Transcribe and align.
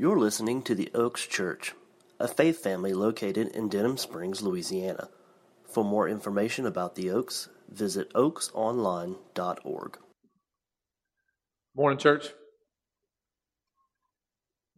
You're 0.00 0.18
listening 0.18 0.62
to 0.62 0.74
the 0.74 0.90
Oaks 0.94 1.26
Church, 1.26 1.74
a 2.18 2.26
faith 2.26 2.62
family 2.62 2.94
located 2.94 3.48
in 3.48 3.68
Denham 3.68 3.98
Springs, 3.98 4.40
Louisiana. 4.40 5.10
For 5.70 5.84
more 5.84 6.08
information 6.08 6.64
about 6.64 6.94
the 6.94 7.10
Oaks, 7.10 7.50
visit 7.68 8.10
oaksonline.org. 8.14 9.98
Morning, 11.76 11.98
church. 11.98 12.28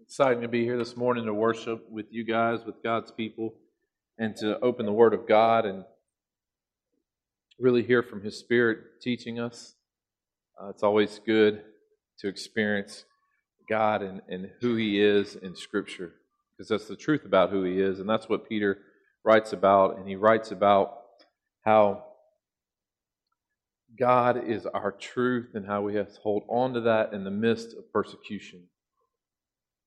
Exciting 0.01 0.43
to 0.43 0.49
be 0.49 0.65
here 0.65 0.77
this 0.77 0.97
morning 0.97 1.27
to 1.27 1.35
worship 1.35 1.89
with 1.89 2.07
you 2.11 2.25
guys, 2.25 2.65
with 2.67 2.83
God's 2.83 3.13
people, 3.13 3.55
and 4.19 4.35
to 4.39 4.59
open 4.59 4.87
the 4.87 4.93
Word 4.93 5.15
of 5.15 5.29
God 5.29 5.67
and 5.67 5.85
really 7.61 7.85
hear 7.85 8.03
from 8.03 8.25
His 8.25 8.41
Spirit 8.41 9.01
teaching 9.01 9.39
us. 9.39 9.77
Uh, 10.61 10.71
it's 10.71 10.83
always 10.83 11.21
good 11.25 11.63
to 12.19 12.27
experience 12.27 13.05
God 13.69 14.03
and, 14.03 14.21
and 14.29 14.51
who 14.61 14.77
He 14.77 15.01
is 15.01 15.37
in 15.37 15.57
Scripture, 15.57 16.13
because 16.53 16.69
that's 16.69 16.89
the 16.89 16.97
truth 16.97 17.25
about 17.25 17.51
who 17.51 17.65
He 17.65 17.81
is, 17.81 18.01
and 18.01 18.09
that's 18.09 18.29
what 18.29 18.49
Peter 18.49 18.79
writes 19.25 19.53
about. 19.53 19.99
And 19.99 20.09
he 20.09 20.17
writes 20.17 20.51
about 20.51 20.99
how 21.65 22.05
God 23.99 24.49
is 24.49 24.67
our 24.67 24.93
truth 24.93 25.51
and 25.55 25.67
how 25.67 25.83
we 25.83 25.95
have 25.95 26.13
to 26.13 26.21
hold 26.21 26.45
on 26.49 26.75
to 26.75 26.81
that 26.83 27.13
in 27.13 27.25
the 27.25 27.31
midst 27.31 27.77
of 27.77 27.93
persecution. 27.93 28.65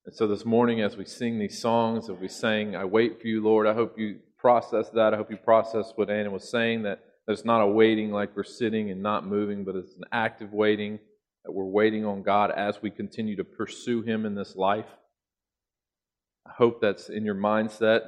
And 0.05 0.16
so 0.16 0.28
this 0.28 0.45
morning, 0.45 0.81
as 0.81 0.95
we 0.95 1.05
sing 1.05 1.39
these 1.39 1.59
songs, 1.59 2.09
as 2.09 2.17
we 2.17 2.28
sang, 2.28 2.76
I 2.76 2.86
wait 2.86 3.20
for 3.20 3.28
you, 3.28 3.44
Lord, 3.44 3.66
I 3.66 3.73
hope 3.73 3.98
you 3.98 4.20
process 4.38 4.89
that. 4.92 5.14
I 5.14 5.17
hope 5.17 5.31
you 5.31 5.38
process 5.38 5.92
what 5.95 6.12
Anna 6.12 6.30
was 6.30 6.48
saying, 6.48 6.84
that 6.84 7.03
it's 7.28 7.44
not 7.44 7.62
a 7.62 7.67
waiting 7.67 8.12
like 8.12 8.36
we're 8.36 8.44
sitting 8.44 8.92
and 8.92 9.02
not 9.02 9.26
moving, 9.26 9.64
but 9.64 9.76
it's 9.76 9.95
an 9.95 10.05
active 10.12 10.53
waiting, 10.53 11.00
that 11.45 11.52
we're 11.52 11.63
waiting 11.63 12.05
on 12.05 12.23
God 12.23 12.52
as 12.52 12.81
we 12.81 12.90
continue 12.90 13.35
to 13.35 13.44
pursue 13.44 14.02
Him 14.02 14.26
in 14.26 14.34
this 14.34 14.55
life. 14.55 14.88
I 16.45 16.52
hope 16.58 16.81
that's 16.81 17.09
in 17.09 17.23
your 17.23 17.36
mindset, 17.36 18.02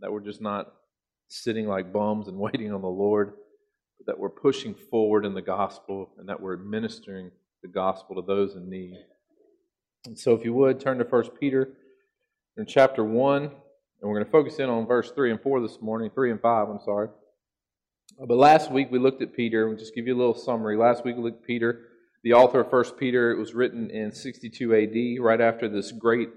that 0.00 0.12
we're 0.12 0.20
just 0.20 0.42
not 0.42 0.72
sitting 1.28 1.66
like 1.66 1.92
bums 1.92 2.28
and 2.28 2.38
waiting 2.38 2.72
on 2.72 2.82
the 2.82 2.88
Lord, 2.88 3.32
but 3.98 4.06
that 4.06 4.18
we're 4.18 4.28
pushing 4.28 4.74
forward 4.74 5.24
in 5.24 5.34
the 5.34 5.42
gospel 5.42 6.10
and 6.18 6.28
that 6.28 6.40
we're 6.40 6.52
administering 6.52 7.30
the 7.62 7.68
gospel 7.68 8.16
to 8.16 8.22
those 8.22 8.54
in 8.54 8.68
need. 8.68 8.98
And 10.04 10.18
so, 10.18 10.34
if 10.34 10.44
you 10.44 10.52
would, 10.52 10.78
turn 10.78 10.98
to 10.98 11.04
1 11.04 11.30
Peter 11.40 11.70
in 12.58 12.66
chapter 12.66 13.04
1, 13.04 13.42
and 13.44 13.50
we're 14.02 14.14
going 14.14 14.26
to 14.26 14.30
focus 14.30 14.58
in 14.58 14.68
on 14.68 14.86
verse 14.86 15.10
3 15.12 15.30
and 15.30 15.40
4 15.40 15.60
this 15.62 15.80
morning, 15.80 16.10
3 16.12 16.32
and 16.32 16.40
5, 16.40 16.68
I'm 16.68 16.80
sorry. 16.84 17.08
But 18.18 18.36
last 18.36 18.70
week 18.70 18.88
we 18.90 18.98
looked 18.98 19.22
at 19.22 19.34
Peter. 19.34 19.62
And 19.62 19.70
we'll 19.70 19.78
just 19.78 19.94
give 19.94 20.06
you 20.06 20.14
a 20.14 20.18
little 20.18 20.34
summary. 20.34 20.76
Last 20.76 21.04
week 21.04 21.16
we 21.16 21.22
looked 21.22 21.42
at 21.42 21.46
Peter, 21.46 21.86
the 22.22 22.32
author 22.32 22.60
of 22.60 22.72
1 22.72 22.96
Peter. 22.98 23.30
It 23.30 23.38
was 23.38 23.54
written 23.54 23.90
in 23.90 24.12
62 24.12 24.74
AD, 24.74 25.24
right 25.24 25.40
after 25.40 25.68
this 25.68 25.92
great 25.92 26.30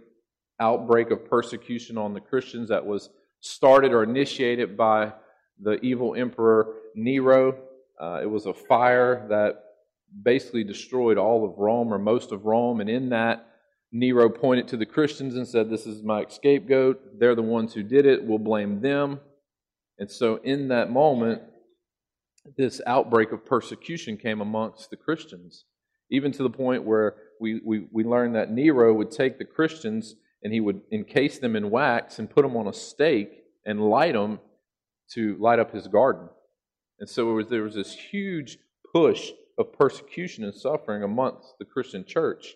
outbreak 0.59 1.11
of 1.11 1.29
persecution 1.29 1.97
on 1.97 2.13
the 2.13 2.21
Christians 2.21 2.69
that 2.69 2.85
was 2.85 3.09
started 3.41 3.91
or 3.91 4.03
initiated 4.03 4.77
by 4.77 5.13
the 5.61 5.79
evil 5.81 6.15
emperor 6.15 6.75
Nero. 6.95 7.57
Uh, 7.99 8.19
it 8.21 8.29
was 8.29 8.45
a 8.45 8.53
fire 8.53 9.25
that 9.29 9.63
basically 10.23 10.63
destroyed 10.63 11.17
all 11.17 11.45
of 11.45 11.57
Rome 11.57 11.93
or 11.93 11.99
most 11.99 12.31
of 12.31 12.45
Rome, 12.45 12.81
and 12.81 12.89
in 12.89 13.09
that, 13.09 13.47
Nero 13.91 14.29
pointed 14.29 14.67
to 14.69 14.77
the 14.77 14.85
Christians 14.85 15.35
and 15.35 15.47
said, 15.47 15.69
This 15.69 15.85
is 15.85 16.03
my 16.03 16.25
scapegoat. 16.27 17.19
They're 17.19 17.35
the 17.35 17.41
ones 17.41 17.73
who 17.73 17.83
did 17.83 18.05
it. 18.05 18.23
We'll 18.23 18.39
blame 18.39 18.81
them. 18.81 19.21
And 19.99 20.11
so, 20.11 20.37
in 20.43 20.67
that 20.69 20.91
moment, 20.91 21.41
this 22.57 22.81
outbreak 22.85 23.31
of 23.31 23.45
persecution 23.45 24.17
came 24.17 24.41
amongst 24.41 24.89
the 24.89 24.97
Christians, 24.97 25.63
even 26.09 26.31
to 26.31 26.43
the 26.43 26.49
point 26.49 26.83
where 26.83 27.15
we, 27.39 27.61
we, 27.63 27.87
we 27.91 28.03
learned 28.03 28.35
that 28.35 28.51
Nero 28.51 28.93
would 28.93 29.11
take 29.11 29.37
the 29.37 29.45
Christians 29.45 30.15
and 30.43 30.53
he 30.53 30.59
would 30.59 30.81
encase 30.91 31.39
them 31.39 31.55
in 31.55 31.69
wax 31.69 32.19
and 32.19 32.29
put 32.29 32.43
them 32.43 32.55
on 32.55 32.67
a 32.67 32.73
stake 32.73 33.43
and 33.65 33.89
light 33.89 34.13
them 34.13 34.39
to 35.11 35.35
light 35.39 35.59
up 35.59 35.71
his 35.73 35.87
garden. 35.87 36.29
And 36.99 37.09
so 37.09 37.25
was, 37.33 37.47
there 37.49 37.63
was 37.63 37.75
this 37.75 37.93
huge 37.93 38.57
push 38.93 39.31
of 39.57 39.73
persecution 39.73 40.43
and 40.43 40.53
suffering 40.53 41.03
amongst 41.03 41.55
the 41.59 41.65
Christian 41.65 42.05
church. 42.05 42.55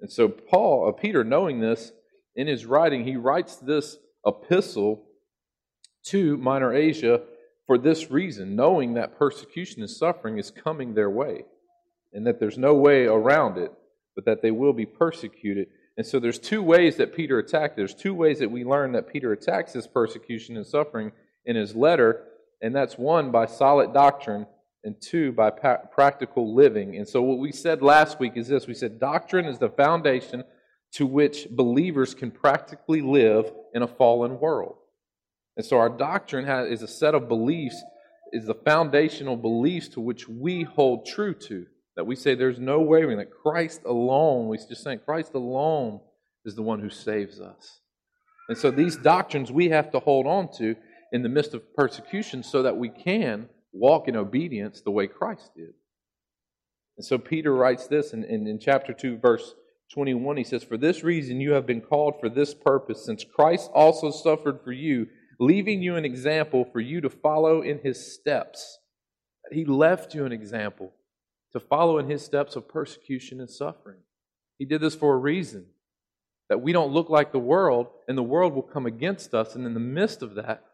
And 0.00 0.10
so 0.10 0.28
Paul, 0.28 0.88
uh, 0.88 0.92
Peter, 0.92 1.24
knowing 1.24 1.60
this 1.60 1.92
in 2.34 2.46
his 2.46 2.66
writing, 2.66 3.04
he 3.04 3.16
writes 3.16 3.56
this 3.56 3.98
epistle 4.26 5.04
to 6.04 6.36
Minor 6.36 6.74
Asia 6.74 7.22
for 7.66 7.78
this 7.78 8.10
reason, 8.10 8.54
knowing 8.54 8.94
that 8.94 9.18
persecution 9.18 9.82
and 9.82 9.90
suffering 9.90 10.38
is 10.38 10.50
coming 10.50 10.94
their 10.94 11.10
way, 11.10 11.44
and 12.16 12.26
that 12.26 12.40
there's 12.40 12.56
no 12.56 12.74
way 12.74 13.04
around 13.04 13.58
it, 13.58 13.70
but 14.14 14.24
that 14.24 14.40
they 14.40 14.50
will 14.50 14.72
be 14.72 14.86
persecuted. 14.86 15.68
And 15.98 16.06
so 16.06 16.18
there's 16.18 16.38
two 16.38 16.62
ways 16.62 16.96
that 16.96 17.14
Peter 17.14 17.38
attacked. 17.38 17.76
There's 17.76 17.94
two 17.94 18.14
ways 18.14 18.38
that 18.38 18.50
we 18.50 18.64
learn 18.64 18.92
that 18.92 19.12
Peter 19.12 19.32
attacks 19.32 19.74
this 19.74 19.86
persecution 19.86 20.56
and 20.56 20.66
suffering 20.66 21.12
in 21.44 21.56
his 21.56 21.76
letter, 21.76 22.24
and 22.62 22.74
that's 22.74 22.96
one 22.96 23.30
by 23.30 23.44
solid 23.44 23.92
doctrine 23.92 24.46
and 24.82 24.98
two 24.98 25.32
by 25.32 25.50
pa- 25.50 25.82
practical 25.92 26.54
living. 26.54 26.96
And 26.96 27.06
so 27.06 27.20
what 27.20 27.38
we 27.38 27.52
said 27.52 27.82
last 27.82 28.18
week 28.18 28.32
is 28.36 28.48
this, 28.48 28.66
we 28.66 28.74
said 28.74 28.98
doctrine 28.98 29.44
is 29.44 29.58
the 29.58 29.68
foundation 29.68 30.42
to 30.92 31.04
which 31.06 31.48
believers 31.50 32.14
can 32.14 32.30
practically 32.30 33.02
live 33.02 33.52
in 33.74 33.82
a 33.82 33.88
fallen 33.88 34.40
world. 34.40 34.76
And 35.58 35.66
so 35.66 35.76
our 35.76 35.90
doctrine 35.90 36.46
has, 36.46 36.68
is 36.68 36.82
a 36.82 36.88
set 36.88 37.14
of 37.14 37.28
beliefs, 37.28 37.82
is 38.32 38.46
the 38.46 38.54
foundational 38.54 39.36
beliefs 39.36 39.88
to 39.88 40.00
which 40.00 40.28
we 40.28 40.62
hold 40.62 41.04
true 41.04 41.34
to. 41.34 41.66
That 41.96 42.06
we 42.06 42.16
say 42.16 42.34
there's 42.34 42.58
no 42.58 42.80
wavering, 42.80 43.18
that 43.18 43.30
Christ 43.30 43.82
alone, 43.84 44.48
we 44.48 44.58
just 44.58 44.82
saying 44.82 45.00
Christ 45.04 45.32
alone 45.34 46.00
is 46.44 46.54
the 46.54 46.62
one 46.62 46.80
who 46.80 46.90
saves 46.90 47.40
us. 47.40 47.80
And 48.48 48.56
so 48.56 48.70
these 48.70 48.96
doctrines 48.96 49.50
we 49.50 49.70
have 49.70 49.90
to 49.92 49.98
hold 49.98 50.26
on 50.26 50.50
to 50.58 50.76
in 51.12 51.22
the 51.22 51.28
midst 51.28 51.54
of 51.54 51.74
persecution 51.74 52.42
so 52.42 52.62
that 52.62 52.76
we 52.76 52.88
can 52.88 53.48
walk 53.72 54.08
in 54.08 54.16
obedience 54.16 54.80
the 54.80 54.90
way 54.90 55.06
Christ 55.06 55.50
did. 55.56 55.74
And 56.96 57.04
so 57.04 57.18
Peter 57.18 57.54
writes 57.54 57.86
this 57.86 58.12
in, 58.12 58.24
in, 58.24 58.46
in, 58.46 58.58
chapter 58.58 58.92
2, 58.92 59.18
verse 59.18 59.54
21. 59.92 60.38
He 60.38 60.44
says, 60.44 60.64
For 60.64 60.78
this 60.78 61.02
reason 61.02 61.40
you 61.40 61.52
have 61.52 61.66
been 61.66 61.82
called 61.82 62.14
for 62.20 62.28
this 62.28 62.54
purpose, 62.54 63.04
since 63.04 63.24
Christ 63.24 63.70
also 63.74 64.10
suffered 64.10 64.60
for 64.64 64.72
you, 64.72 65.06
leaving 65.38 65.82
you 65.82 65.96
an 65.96 66.04
example 66.04 66.64
for 66.72 66.80
you 66.80 67.00
to 67.02 67.10
follow 67.10 67.60
in 67.60 67.80
his 67.80 68.14
steps. 68.14 68.78
He 69.52 69.64
left 69.64 70.14
you 70.14 70.24
an 70.24 70.32
example 70.32 70.92
to 71.52 71.60
follow 71.60 71.98
in 71.98 72.08
his 72.08 72.24
steps 72.24 72.56
of 72.56 72.68
persecution 72.68 73.40
and 73.40 73.50
suffering. 73.50 73.98
He 74.58 74.64
did 74.64 74.80
this 74.80 74.94
for 74.94 75.14
a 75.14 75.18
reason 75.18 75.66
that 76.48 76.60
we 76.60 76.72
don't 76.72 76.92
look 76.92 77.10
like 77.10 77.32
the 77.32 77.38
world, 77.38 77.88
and 78.08 78.16
the 78.16 78.22
world 78.22 78.54
will 78.54 78.62
come 78.62 78.86
against 78.86 79.34
us. 79.34 79.54
And 79.54 79.66
in 79.66 79.74
the 79.74 79.80
midst 79.80 80.22
of 80.22 80.34
that, 80.36 80.64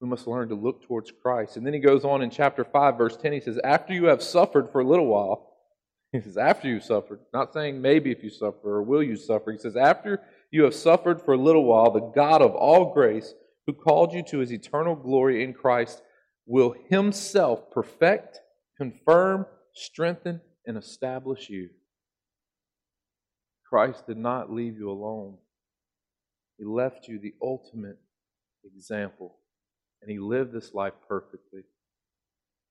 we 0.00 0.08
must 0.08 0.26
learn 0.26 0.48
to 0.50 0.54
look 0.54 0.82
towards 0.82 1.10
Christ. 1.10 1.56
And 1.56 1.66
then 1.66 1.72
he 1.72 1.80
goes 1.80 2.04
on 2.04 2.22
in 2.22 2.30
chapter 2.30 2.64
5, 2.64 2.98
verse 2.98 3.16
10, 3.16 3.32
he 3.32 3.40
says, 3.40 3.58
After 3.64 3.94
you 3.94 4.04
have 4.06 4.22
suffered 4.22 4.70
for 4.70 4.80
a 4.80 4.86
little 4.86 5.06
while, 5.06 5.52
he 6.12 6.20
says, 6.20 6.36
After 6.36 6.68
you 6.68 6.80
suffered, 6.80 7.20
not 7.32 7.52
saying 7.52 7.80
maybe 7.80 8.10
if 8.12 8.22
you 8.22 8.30
suffer 8.30 8.76
or 8.76 8.82
will 8.82 9.02
you 9.02 9.16
suffer. 9.16 9.52
He 9.52 9.58
says, 9.58 9.76
After 9.76 10.20
you 10.50 10.64
have 10.64 10.74
suffered 10.74 11.20
for 11.22 11.34
a 11.34 11.38
little 11.38 11.64
while, 11.64 11.90
the 11.90 12.12
God 12.14 12.42
of 12.42 12.54
all 12.54 12.92
grace, 12.92 13.34
who 13.66 13.72
called 13.72 14.12
you 14.12 14.22
to 14.24 14.38
his 14.38 14.52
eternal 14.52 14.94
glory 14.94 15.42
in 15.42 15.52
Christ, 15.52 16.02
will 16.46 16.74
himself 16.88 17.70
perfect, 17.72 18.40
confirm, 18.76 19.46
strengthen, 19.76 20.40
and 20.66 20.76
establish 20.76 21.48
you. 21.48 21.68
Christ 23.68 24.06
did 24.06 24.16
not 24.16 24.50
leave 24.50 24.76
you 24.76 24.90
alone. 24.90 25.36
He 26.58 26.64
left 26.64 27.06
you 27.08 27.18
the 27.18 27.34
ultimate 27.42 27.98
example, 28.64 29.36
and 30.00 30.10
He 30.10 30.18
lived 30.18 30.52
this 30.52 30.72
life 30.72 30.94
perfectly. 31.06 31.62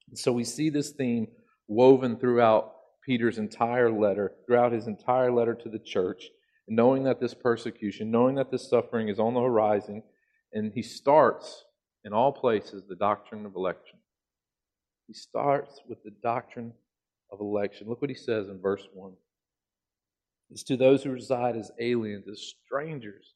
And 0.10 0.18
so 0.18 0.32
we 0.32 0.44
see 0.44 0.70
this 0.70 0.92
theme 0.92 1.28
woven 1.68 2.18
throughout 2.18 2.74
Peter's 3.06 3.38
entire 3.38 3.92
letter, 3.92 4.34
throughout 4.46 4.72
his 4.72 4.88
entire 4.88 5.32
letter 5.32 5.54
to 5.54 5.70
the 5.70 5.80
church, 5.80 6.30
knowing 6.68 7.04
that 7.04 7.20
this 7.20 7.36
persecution, 7.36 8.10
knowing 8.10 8.36
that 8.36 8.52
this 8.52 8.68
suffering 8.68 9.10
is 9.10 9.20
on 9.20 9.35
the 9.35 9.41
horizon, 9.41 10.02
and 10.53 10.72
he 10.74 10.82
starts 10.82 11.66
in 12.03 12.14
all 12.14 12.32
places 12.32 12.84
the 12.88 12.96
doctrine 12.96 13.46
of 13.46 13.56
election. 13.56 14.00
He 15.08 15.14
starts 15.14 15.82
with 15.88 16.03
the 16.03 16.14
doctrine 16.24 16.74
of 17.35 17.41
election. 17.41 17.87
Look 17.87 18.02
what 18.02 18.09
he 18.09 18.16
says 18.16 18.47
in 18.47 18.59
verse 18.61 18.87
1. 18.93 19.14
It's 20.49 20.64
to 20.64 20.78
those 20.78 21.03
who 21.03 21.11
reside 21.11 21.55
as 21.55 21.72
aliens, 21.79 22.28
as 22.28 22.53
strangers. 22.66 23.34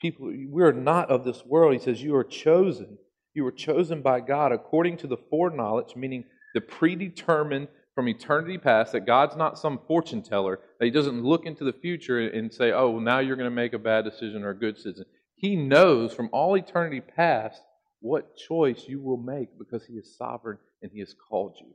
People, 0.00 0.26
we 0.26 0.62
are 0.62 0.72
not 0.72 1.10
of 1.10 1.24
this 1.24 1.44
world. 1.44 1.72
He 1.72 1.78
says, 1.78 2.02
You 2.02 2.14
are 2.16 2.24
chosen. 2.24 2.98
You 3.34 3.46
are 3.46 3.52
chosen 3.52 4.02
by 4.02 4.20
God 4.20 4.52
according 4.52 4.96
to 4.98 5.06
the 5.06 5.16
foreknowledge, 5.16 5.96
meaning 5.96 6.24
the 6.54 6.60
predetermined 6.60 7.68
from 7.94 8.08
eternity 8.08 8.58
past, 8.58 8.92
that 8.92 9.06
God's 9.06 9.36
not 9.36 9.58
some 9.58 9.80
fortune 9.86 10.22
teller, 10.22 10.60
that 10.78 10.84
He 10.84 10.90
doesn't 10.90 11.22
look 11.24 11.46
into 11.46 11.64
the 11.64 11.72
future 11.72 12.20
and 12.28 12.52
say, 12.52 12.72
Oh, 12.72 12.90
well, 12.90 13.00
now 13.00 13.18
you're 13.18 13.36
going 13.36 13.50
to 13.50 13.54
make 13.54 13.72
a 13.72 13.78
bad 13.78 14.04
decision 14.04 14.44
or 14.44 14.50
a 14.50 14.58
good 14.58 14.76
decision. 14.76 15.04
He 15.34 15.56
knows 15.56 16.14
from 16.14 16.30
all 16.32 16.56
eternity 16.56 17.00
past 17.00 17.60
what 18.00 18.36
choice 18.36 18.84
you 18.86 19.00
will 19.00 19.16
make 19.16 19.58
because 19.58 19.84
He 19.84 19.94
is 19.94 20.16
sovereign 20.16 20.58
and 20.82 20.92
He 20.92 21.00
has 21.00 21.14
called 21.28 21.56
you. 21.60 21.74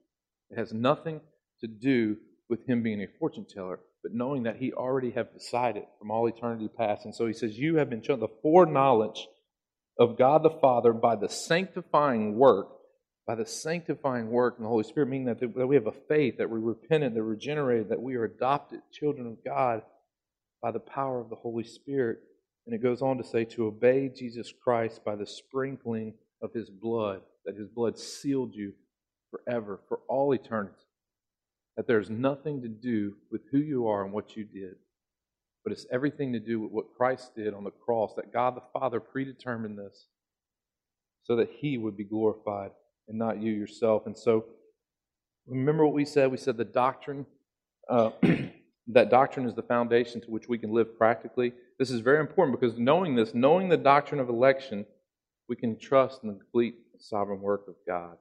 It 0.50 0.58
has 0.58 0.74
nothing 0.74 1.22
to 1.62 1.68
do 1.68 2.18
with 2.50 2.68
him 2.68 2.84
being 2.84 3.02
a 3.02 3.08
fortune 3.20 3.46
teller. 3.46 3.80
but 4.04 4.14
knowing 4.14 4.44
that 4.44 4.58
He 4.58 4.74
already 4.74 5.12
have 5.12 5.34
decided 5.34 5.84
from 6.00 6.12
all 6.12 6.28
eternity 6.28 6.68
past. 6.68 7.06
And 7.06 7.14
so 7.16 7.28
He 7.28 7.34
says, 7.34 7.58
You 7.58 7.76
have 7.76 7.90
been 7.90 8.02
shown 8.02 8.20
the 8.20 8.28
foreknowledge 8.42 9.28
of 10.00 10.18
God 10.18 10.44
the 10.44 10.50
Father 10.50 10.92
by 10.92 11.16
the 11.16 11.30
sanctifying 11.30 12.36
work, 12.36 12.70
by 13.28 13.36
the 13.36 13.46
sanctifying 13.46 14.30
work 14.30 14.56
in 14.58 14.64
the 14.64 14.70
Holy 14.70 14.84
Spirit, 14.84 15.10
meaning 15.10 15.28
that, 15.28 15.40
that 15.40 15.68
we 15.68 15.76
have 15.76 15.88
a 15.88 15.92
faith, 15.92 16.38
that 16.38 16.50
we're 16.50 16.60
repentant, 16.60 17.14
that 17.14 17.22
we're 17.22 17.32
regenerated, 17.32 17.90
that 17.90 18.02
we 18.02 18.16
are 18.16 18.24
adopted 18.24 18.82
children 18.92 19.28
of 19.28 19.44
God 19.46 19.84
by 20.62 20.72
the 20.72 20.80
power 20.80 21.20
of 21.20 21.30
the 21.30 21.36
Holy 21.36 21.64
Spirit. 21.64 22.20
And 22.66 22.76
it 22.76 22.82
goes 22.84 23.02
on 23.02 23.18
to 23.18 23.24
say, 23.24 23.46
to 23.46 23.68
obey 23.68 24.10
Jesus 24.10 24.52
Christ 24.64 25.04
by 25.06 25.16
the 25.16 25.26
sprinkling 25.26 26.16
of 26.42 26.54
his 26.54 26.70
blood, 26.70 27.22
that 27.46 27.56
his 27.56 27.68
blood 27.68 27.98
sealed 27.98 28.56
you 28.56 28.74
forever, 29.30 29.80
for 29.88 30.00
all 30.08 30.34
eternity. 30.34 30.76
That 31.82 31.88
there's 31.88 32.12
nothing 32.12 32.62
to 32.62 32.68
do 32.68 33.16
with 33.32 33.42
who 33.52 33.58
you 33.58 33.88
are 33.88 34.04
and 34.04 34.14
what 34.14 34.38
you 34.38 34.44
did, 34.44 34.76
but 35.64 35.74
it's 35.74 35.88
everything 35.92 36.32
to 36.34 36.40
do 36.40 36.60
with 36.60 36.72
what 36.72 36.94
Christ 36.96 37.34
did 37.36 37.56
on 37.56 37.64
the 37.64 37.72
cross, 37.72 38.14
that 38.18 38.32
God 38.32 38.56
the 38.56 38.62
Father 38.72 39.00
predetermined 39.00 39.80
this 39.80 40.06
so 41.24 41.36
that 41.38 41.50
he 41.58 41.80
would 41.80 41.98
be 41.98 42.04
glorified 42.04 42.70
and 43.08 43.18
not 43.18 43.42
you 43.42 43.52
yourself. 43.52 44.06
And 44.06 44.16
so, 44.16 44.46
remember 45.48 45.84
what 45.84 45.96
we 45.96 46.06
said? 46.06 46.30
We 46.30 46.38
said 46.38 46.56
the 46.56 46.66
doctrine. 46.66 47.26
Uh, 47.90 48.12
that 48.90 49.10
doctrine 49.10 49.48
is 49.48 49.56
the 49.56 49.64
foundation 49.64 50.22
to 50.22 50.30
which 50.30 50.48
we 50.48 50.60
can 50.60 50.72
live 50.72 50.96
practically. 51.00 51.52
This 51.80 51.90
is 51.90 52.02
very 52.02 52.20
important 52.20 52.62
because 52.62 52.78
knowing 52.78 53.16
this, 53.16 53.34
knowing 53.34 53.70
the 53.70 53.78
doctrine 53.78 54.22
of 54.22 54.30
election, 54.30 54.86
we 55.50 55.56
can 55.56 55.80
trust 55.80 56.22
in 56.22 56.30
the 56.30 56.36
complete 56.36 56.76
sovereign 57.00 57.42
work 57.42 57.68
of 57.68 57.74
God. 57.88 58.18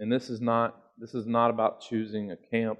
And 0.00 0.10
this 0.10 0.30
is 0.30 0.40
not 0.40 0.89
this 1.00 1.14
is 1.14 1.26
not 1.26 1.50
about 1.50 1.80
choosing 1.80 2.30
a 2.30 2.36
camp. 2.36 2.78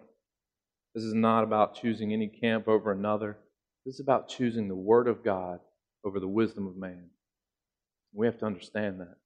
This 0.95 1.05
is 1.05 1.15
not 1.15 1.43
about 1.43 1.75
choosing 1.75 2.13
any 2.13 2.29
camp 2.29 2.69
over 2.69 2.93
another. 2.93 3.39
This 3.87 3.95
is 3.95 4.01
about 4.01 4.29
choosing 4.29 4.69
the 4.69 4.75
word 4.75 5.09
of 5.09 5.25
God 5.25 5.61
over 6.05 6.21
the 6.21 6.29
wisdom 6.29 6.67
of 6.67 6.77
man. 6.77 7.09
We 8.13 8.27
have 8.27 8.39
to 8.39 8.47
understand 8.47 9.01
that. 9.01 9.17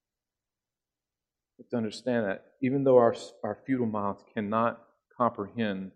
We 1.58 1.64
have 1.64 1.70
to 1.70 1.76
understand 1.76 2.26
that 2.26 2.44
even 2.62 2.84
though 2.84 2.98
our, 2.98 3.16
our 3.42 3.58
futile 3.66 3.86
minds 3.86 4.22
cannot 4.32 4.80
comprehend 5.16 5.90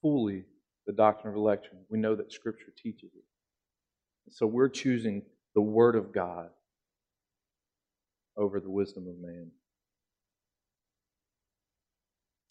fully 0.00 0.44
the 0.86 0.92
doctrine 0.92 1.34
of 1.34 1.36
election, 1.36 1.78
we 1.90 1.98
know 1.98 2.14
that 2.14 2.32
Scripture 2.32 2.72
teaches 2.82 3.10
it. 3.14 3.24
So 4.30 4.46
we're 4.46 4.68
choosing 4.68 5.22
the 5.54 5.60
Word 5.60 5.96
of 5.96 6.12
God 6.12 6.48
over 8.38 8.58
the 8.58 8.70
wisdom 8.70 9.06
of 9.06 9.18
man. 9.20 9.50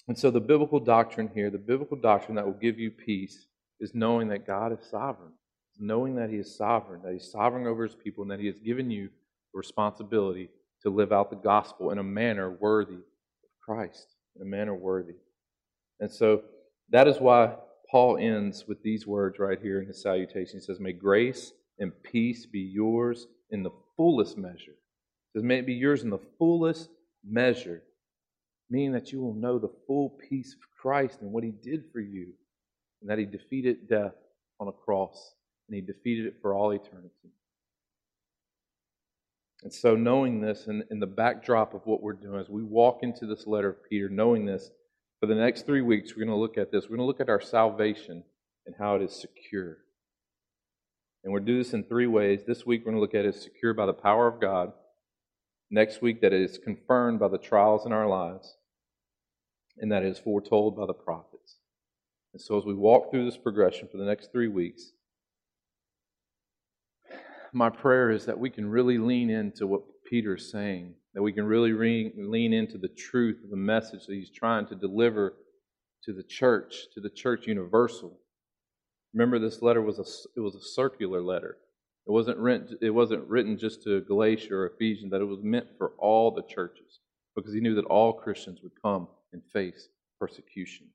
And 0.07 0.17
so 0.17 0.31
the 0.31 0.39
biblical 0.39 0.79
doctrine 0.79 1.29
here, 1.33 1.49
the 1.49 1.57
biblical 1.57 1.97
doctrine 1.97 2.35
that 2.35 2.45
will 2.45 2.53
give 2.53 2.79
you 2.79 2.91
peace, 2.91 3.47
is 3.79 3.95
knowing 3.95 4.27
that 4.29 4.45
God 4.45 4.71
is 4.71 4.85
sovereign, 4.89 5.31
knowing 5.79 6.15
that 6.15 6.29
He 6.29 6.37
is 6.37 6.55
sovereign, 6.55 7.01
that 7.03 7.13
He's 7.13 7.31
sovereign 7.31 7.67
over 7.67 7.83
His 7.83 7.95
people, 7.95 8.23
and 8.23 8.31
that 8.31 8.39
He 8.39 8.47
has 8.47 8.59
given 8.59 8.91
you 8.91 9.09
the 9.53 9.57
responsibility 9.57 10.49
to 10.83 10.89
live 10.89 11.11
out 11.11 11.29
the 11.29 11.35
gospel 11.35 11.91
in 11.91 11.97
a 11.97 12.03
manner 12.03 12.51
worthy 12.51 12.95
of 12.95 13.49
Christ, 13.63 14.15
in 14.35 14.41
a 14.41 14.45
manner 14.45 14.75
worthy. 14.75 15.15
And 15.99 16.11
so 16.11 16.43
that 16.89 17.07
is 17.07 17.19
why 17.19 17.55
Paul 17.89 18.17
ends 18.17 18.65
with 18.67 18.81
these 18.83 19.05
words 19.05 19.37
right 19.37 19.59
here 19.61 19.81
in 19.81 19.87
his 19.87 20.01
salutation. 20.01 20.59
He 20.59 20.65
says, 20.65 20.79
May 20.79 20.93
grace 20.93 21.51
and 21.79 21.91
peace 22.03 22.45
be 22.45 22.59
yours 22.59 23.27
in 23.49 23.63
the 23.63 23.71
fullest 23.97 24.37
measure. 24.37 24.75
He 25.33 25.39
says, 25.39 25.43
May 25.43 25.59
it 25.59 25.65
be 25.65 25.73
yours 25.73 26.03
in 26.03 26.09
the 26.09 26.19
fullest 26.37 26.89
measure, 27.23 27.83
meaning 28.71 28.93
that 28.93 29.11
you 29.11 29.21
will 29.21 29.35
know 29.35 29.59
the 29.59 29.73
full 29.85 30.17
peace 30.29 30.53
of 30.53 30.81
Christ 30.81 31.21
and 31.21 31.31
what 31.31 31.43
he 31.43 31.51
did 31.51 31.83
for 31.91 31.99
you, 31.99 32.27
and 33.01 33.09
that 33.09 33.19
he 33.19 33.25
defeated 33.25 33.87
death 33.87 34.15
on 34.59 34.69
a 34.69 34.71
cross, 34.71 35.35
and 35.67 35.75
he 35.75 35.81
defeated 35.81 36.25
it 36.25 36.37
for 36.41 36.55
all 36.55 36.71
eternity. 36.71 37.09
And 39.63 39.71
so, 39.71 39.95
knowing 39.95 40.41
this 40.41 40.67
and 40.67 40.83
in 40.89 40.99
the 40.99 41.05
backdrop 41.05 41.75
of 41.75 41.85
what 41.85 42.01
we're 42.01 42.13
doing, 42.13 42.39
as 42.39 42.49
we 42.49 42.63
walk 42.63 43.03
into 43.03 43.27
this 43.27 43.45
letter 43.45 43.69
of 43.69 43.87
Peter, 43.87 44.09
knowing 44.09 44.45
this, 44.45 44.71
for 45.19 45.27
the 45.27 45.35
next 45.35 45.67
three 45.67 45.81
weeks, 45.81 46.11
we're 46.11 46.25
going 46.25 46.35
to 46.35 46.41
look 46.41 46.57
at 46.57 46.71
this. 46.71 46.85
We're 46.85 46.97
going 46.97 47.01
to 47.01 47.05
look 47.05 47.21
at 47.21 47.29
our 47.29 47.41
salvation 47.41 48.23
and 48.65 48.75
how 48.79 48.95
it 48.95 49.03
is 49.03 49.13
secure. 49.13 49.77
And 51.23 51.31
we'll 51.31 51.43
do 51.43 51.59
this 51.59 51.73
in 51.73 51.83
three 51.83 52.07
ways. 52.07 52.41
This 52.47 52.65
week, 52.65 52.81
we're 52.81 52.93
going 52.93 52.95
to 52.95 53.01
look 53.01 53.13
at 53.13 53.25
it 53.25 53.35
secure 53.35 53.75
by 53.75 53.85
the 53.85 53.93
power 53.93 54.27
of 54.27 54.41
God. 54.41 54.73
Next 55.69 56.01
week, 56.01 56.21
that 56.21 56.33
it 56.33 56.41
is 56.41 56.57
confirmed 56.57 57.19
by 57.19 57.27
the 57.27 57.37
trials 57.37 57.85
in 57.85 57.91
our 57.91 58.07
lives. 58.07 58.57
And 59.77 59.91
that 59.91 60.03
is 60.03 60.19
foretold 60.19 60.75
by 60.75 60.85
the 60.85 60.93
prophets. 60.93 61.57
And 62.33 62.41
so, 62.41 62.57
as 62.57 62.65
we 62.65 62.73
walk 62.73 63.11
through 63.11 63.25
this 63.25 63.37
progression 63.37 63.87
for 63.91 63.97
the 63.97 64.05
next 64.05 64.31
three 64.31 64.47
weeks, 64.47 64.91
my 67.53 67.69
prayer 67.69 68.11
is 68.11 68.25
that 68.25 68.39
we 68.39 68.49
can 68.49 68.69
really 68.69 68.97
lean 68.97 69.29
into 69.29 69.67
what 69.67 69.81
Peter 70.09 70.35
is 70.35 70.51
saying 70.51 70.95
that 71.13 71.21
we 71.21 71.33
can 71.33 71.45
really 71.45 71.73
re- 71.73 72.13
lean 72.17 72.53
into 72.53 72.77
the 72.77 72.87
truth 72.87 73.43
of 73.43 73.49
the 73.49 73.57
message 73.57 74.05
that 74.05 74.15
he's 74.15 74.29
trying 74.29 74.65
to 74.67 74.75
deliver 74.75 75.33
to 76.03 76.13
the 76.13 76.23
church, 76.23 76.87
to 76.93 77.01
the 77.01 77.09
church 77.09 77.47
universal. 77.47 78.17
Remember, 79.13 79.39
this 79.39 79.61
letter 79.61 79.81
was 79.81 79.99
a 79.99 80.39
it 80.39 80.41
was 80.41 80.55
a 80.55 80.61
circular 80.61 81.21
letter. 81.21 81.57
It 82.07 82.11
wasn't 82.11 82.37
written. 82.37 82.77
It 82.81 82.91
wasn't 82.91 83.27
written 83.27 83.57
just 83.57 83.83
to 83.83 84.01
Galatia 84.01 84.53
or 84.53 84.67
Ephesians. 84.67 85.11
That 85.11 85.21
it 85.21 85.25
was 85.25 85.43
meant 85.43 85.67
for 85.77 85.91
all 85.97 86.31
the 86.31 86.43
churches, 86.43 86.99
because 87.35 87.53
he 87.53 87.59
knew 87.59 87.75
that 87.75 87.85
all 87.85 88.13
Christians 88.13 88.59
would 88.63 88.71
come 88.81 89.07
and 89.33 89.41
face 89.53 89.89
persecution. 90.19 90.87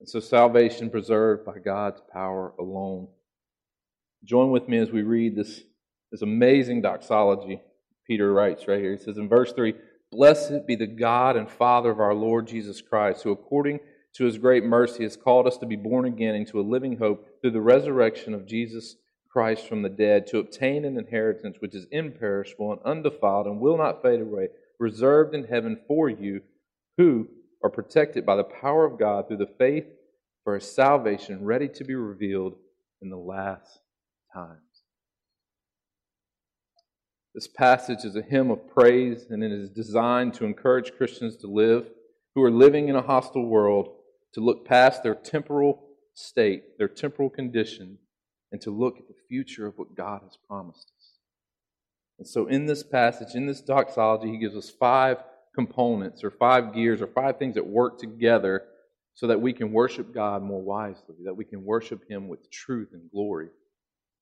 And 0.00 0.08
so, 0.08 0.20
salvation 0.20 0.90
preserved 0.90 1.44
by 1.44 1.58
God's 1.58 2.00
power 2.12 2.52
alone. 2.58 3.08
Join 4.24 4.50
with 4.50 4.68
me 4.68 4.78
as 4.78 4.90
we 4.90 5.02
read 5.02 5.36
this 5.36 5.62
this 6.10 6.22
amazing 6.22 6.82
doxology 6.82 7.60
Peter 8.06 8.32
writes 8.32 8.68
right 8.68 8.80
here. 8.80 8.92
He 8.92 8.98
says 8.98 9.18
in 9.18 9.28
verse 9.28 9.52
3 9.52 9.74
Blessed 10.12 10.66
be 10.66 10.76
the 10.76 10.86
God 10.86 11.36
and 11.36 11.50
Father 11.50 11.90
of 11.90 12.00
our 12.00 12.14
Lord 12.14 12.46
Jesus 12.46 12.80
Christ, 12.80 13.22
who 13.22 13.32
according 13.32 13.80
to 14.14 14.24
his 14.24 14.38
great 14.38 14.64
mercy 14.64 15.02
has 15.02 15.16
called 15.16 15.46
us 15.46 15.58
to 15.58 15.66
be 15.66 15.76
born 15.76 16.06
again 16.06 16.34
into 16.34 16.60
a 16.60 16.62
living 16.62 16.98
hope 16.98 17.40
through 17.40 17.50
the 17.50 17.60
resurrection 17.60 18.32
of 18.32 18.46
Jesus 18.46 18.96
Christ 19.28 19.68
from 19.68 19.82
the 19.82 19.90
dead, 19.90 20.26
to 20.28 20.38
obtain 20.38 20.84
an 20.84 20.96
inheritance 20.96 21.56
which 21.58 21.74
is 21.74 21.86
imperishable 21.90 22.72
and 22.72 22.80
undefiled 22.84 23.46
and 23.46 23.60
will 23.60 23.76
not 23.76 24.00
fade 24.00 24.20
away, 24.20 24.48
reserved 24.78 25.34
in 25.34 25.44
heaven 25.44 25.78
for 25.86 26.08
you, 26.08 26.40
who 26.96 27.28
are 27.62 27.70
protected 27.70 28.24
by 28.24 28.36
the 28.36 28.44
power 28.44 28.84
of 28.84 28.98
God 28.98 29.28
through 29.28 29.38
the 29.38 29.54
faith 29.58 29.86
for 30.44 30.56
a 30.56 30.60
salvation 30.60 31.44
ready 31.44 31.68
to 31.68 31.84
be 31.84 31.94
revealed 31.94 32.54
in 33.02 33.10
the 33.10 33.16
last 33.16 33.80
times. 34.32 34.60
This 37.34 37.48
passage 37.48 38.04
is 38.04 38.16
a 38.16 38.22
hymn 38.22 38.50
of 38.50 38.66
praise, 38.66 39.26
and 39.28 39.44
it 39.44 39.52
is 39.52 39.68
designed 39.68 40.34
to 40.34 40.46
encourage 40.46 40.96
Christians 40.96 41.36
to 41.38 41.48
live 41.48 41.90
who 42.34 42.42
are 42.42 42.50
living 42.50 42.88
in 42.88 42.96
a 42.96 43.02
hostile 43.02 43.46
world 43.46 43.88
to 44.34 44.40
look 44.40 44.66
past 44.66 45.02
their 45.02 45.14
temporal 45.14 45.82
state, 46.14 46.78
their 46.78 46.88
temporal 46.88 47.28
condition, 47.28 47.98
and 48.52 48.60
to 48.60 48.70
look 48.70 48.98
at 48.98 49.08
the 49.08 49.14
future 49.28 49.66
of 49.66 49.76
what 49.76 49.94
God 49.94 50.20
has 50.22 50.38
promised 50.48 50.92
us. 50.96 51.12
And 52.18 52.28
so, 52.28 52.46
in 52.46 52.66
this 52.66 52.82
passage, 52.82 53.34
in 53.34 53.46
this 53.46 53.60
doxology, 53.60 54.30
he 54.30 54.38
gives 54.38 54.56
us 54.56 54.70
five 54.70 55.18
components 55.56 56.22
or 56.22 56.30
five 56.30 56.72
gears 56.72 57.02
or 57.02 57.08
five 57.08 57.38
things 57.38 57.56
that 57.56 57.66
work 57.66 57.98
together 57.98 58.62
so 59.14 59.26
that 59.26 59.40
we 59.40 59.52
can 59.52 59.72
worship 59.72 60.14
God 60.14 60.42
more 60.42 60.62
wisely, 60.62 61.16
that 61.24 61.34
we 61.34 61.44
can 61.44 61.64
worship 61.64 62.08
Him 62.08 62.28
with 62.28 62.48
truth 62.50 62.90
and 62.92 63.10
glory. 63.10 63.48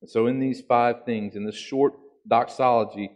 And 0.01 0.09
so, 0.09 0.25
in 0.25 0.39
these 0.39 0.61
five 0.61 1.05
things, 1.05 1.35
in 1.35 1.45
this 1.45 1.55
short 1.55 1.93
doxology, 2.27 3.11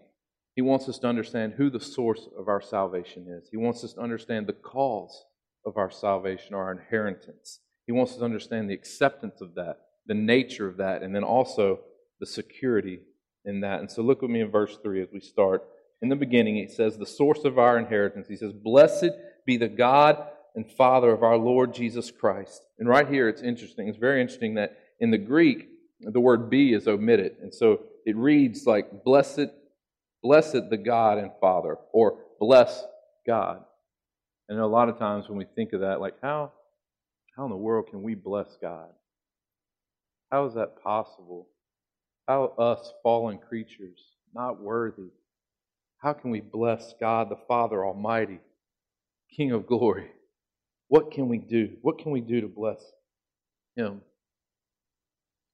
he 0.55 0.61
wants 0.61 0.89
us 0.89 0.99
to 0.99 1.07
understand 1.07 1.53
who 1.53 1.69
the 1.69 1.79
source 1.79 2.27
of 2.37 2.49
our 2.49 2.61
salvation 2.61 3.27
is. 3.29 3.47
He 3.49 3.57
wants 3.57 3.83
us 3.83 3.93
to 3.93 4.01
understand 4.01 4.45
the 4.45 4.53
cause 4.53 5.23
of 5.65 5.77
our 5.77 5.89
salvation, 5.89 6.53
our 6.53 6.71
inheritance. 6.71 7.61
He 7.87 7.93
wants 7.93 8.11
us 8.11 8.17
to 8.19 8.25
understand 8.25 8.69
the 8.69 8.73
acceptance 8.73 9.39
of 9.41 9.55
that, 9.55 9.77
the 10.05 10.13
nature 10.13 10.67
of 10.67 10.77
that, 10.77 11.01
and 11.01 11.15
then 11.15 11.23
also 11.23 11.79
the 12.19 12.25
security 12.25 12.99
in 13.45 13.61
that. 13.61 13.79
And 13.79 13.89
so 13.89 14.01
look 14.01 14.21
with 14.21 14.31
me 14.31 14.41
in 14.41 14.51
verse 14.51 14.77
3 14.83 15.01
as 15.01 15.07
we 15.13 15.21
start. 15.21 15.63
In 16.01 16.09
the 16.09 16.15
beginning, 16.15 16.57
it 16.57 16.71
says, 16.71 16.97
The 16.97 17.05
source 17.05 17.43
of 17.43 17.59
our 17.59 17.77
inheritance. 17.77 18.27
He 18.27 18.37
says, 18.37 18.53
Blessed 18.53 19.11
be 19.45 19.57
the 19.57 19.67
God 19.67 20.27
and 20.55 20.69
Father 20.71 21.11
of 21.11 21.23
our 21.23 21.37
Lord 21.37 21.73
Jesus 21.73 22.11
Christ. 22.11 22.63
And 22.79 22.87
right 22.87 23.07
here, 23.07 23.27
it's 23.27 23.41
interesting. 23.41 23.87
It's 23.87 23.97
very 23.97 24.21
interesting 24.21 24.55
that 24.55 24.77
in 24.99 25.11
the 25.11 25.17
Greek, 25.17 25.67
the 26.01 26.19
word 26.19 26.49
be 26.49 26.73
is 26.73 26.87
omitted. 26.87 27.37
And 27.41 27.53
so 27.53 27.81
it 28.05 28.15
reads 28.15 28.65
like, 28.65 29.03
Blessed, 29.03 29.47
blessed 30.23 30.69
the 30.69 30.77
God 30.77 31.17
and 31.17 31.31
Father, 31.41 31.77
or 31.91 32.19
bless 32.39 32.83
God. 33.27 33.63
And 34.47 34.59
a 34.59 34.65
lot 34.65 34.89
of 34.89 34.97
times 34.97 35.27
when 35.27 35.37
we 35.37 35.45
think 35.55 35.73
of 35.73 35.81
that, 35.81 36.01
like, 36.01 36.15
how, 36.21 36.53
how 37.35 37.43
in 37.43 37.51
the 37.51 37.57
world 37.57 37.87
can 37.89 38.01
we 38.01 38.15
bless 38.15 38.57
God? 38.61 38.89
How 40.31 40.45
is 40.45 40.53
that 40.55 40.81
possible? 40.81 41.47
How 42.27 42.53
us 42.57 42.93
fallen 43.03 43.37
creatures, 43.37 43.99
not 44.33 44.61
worthy, 44.61 45.11
how 45.99 46.13
can 46.13 46.31
we 46.31 46.41
bless 46.41 46.93
God 46.99 47.29
the 47.29 47.37
Father 47.47 47.85
Almighty, 47.85 48.39
King 49.35 49.51
of 49.51 49.67
glory? 49.67 50.09
What 50.87 51.11
can 51.11 51.27
we 51.27 51.37
do? 51.37 51.77
What 51.81 51.99
can 51.99 52.11
we 52.11 52.21
do 52.21 52.41
to 52.41 52.47
bless 52.47 52.81
him? 53.75 54.01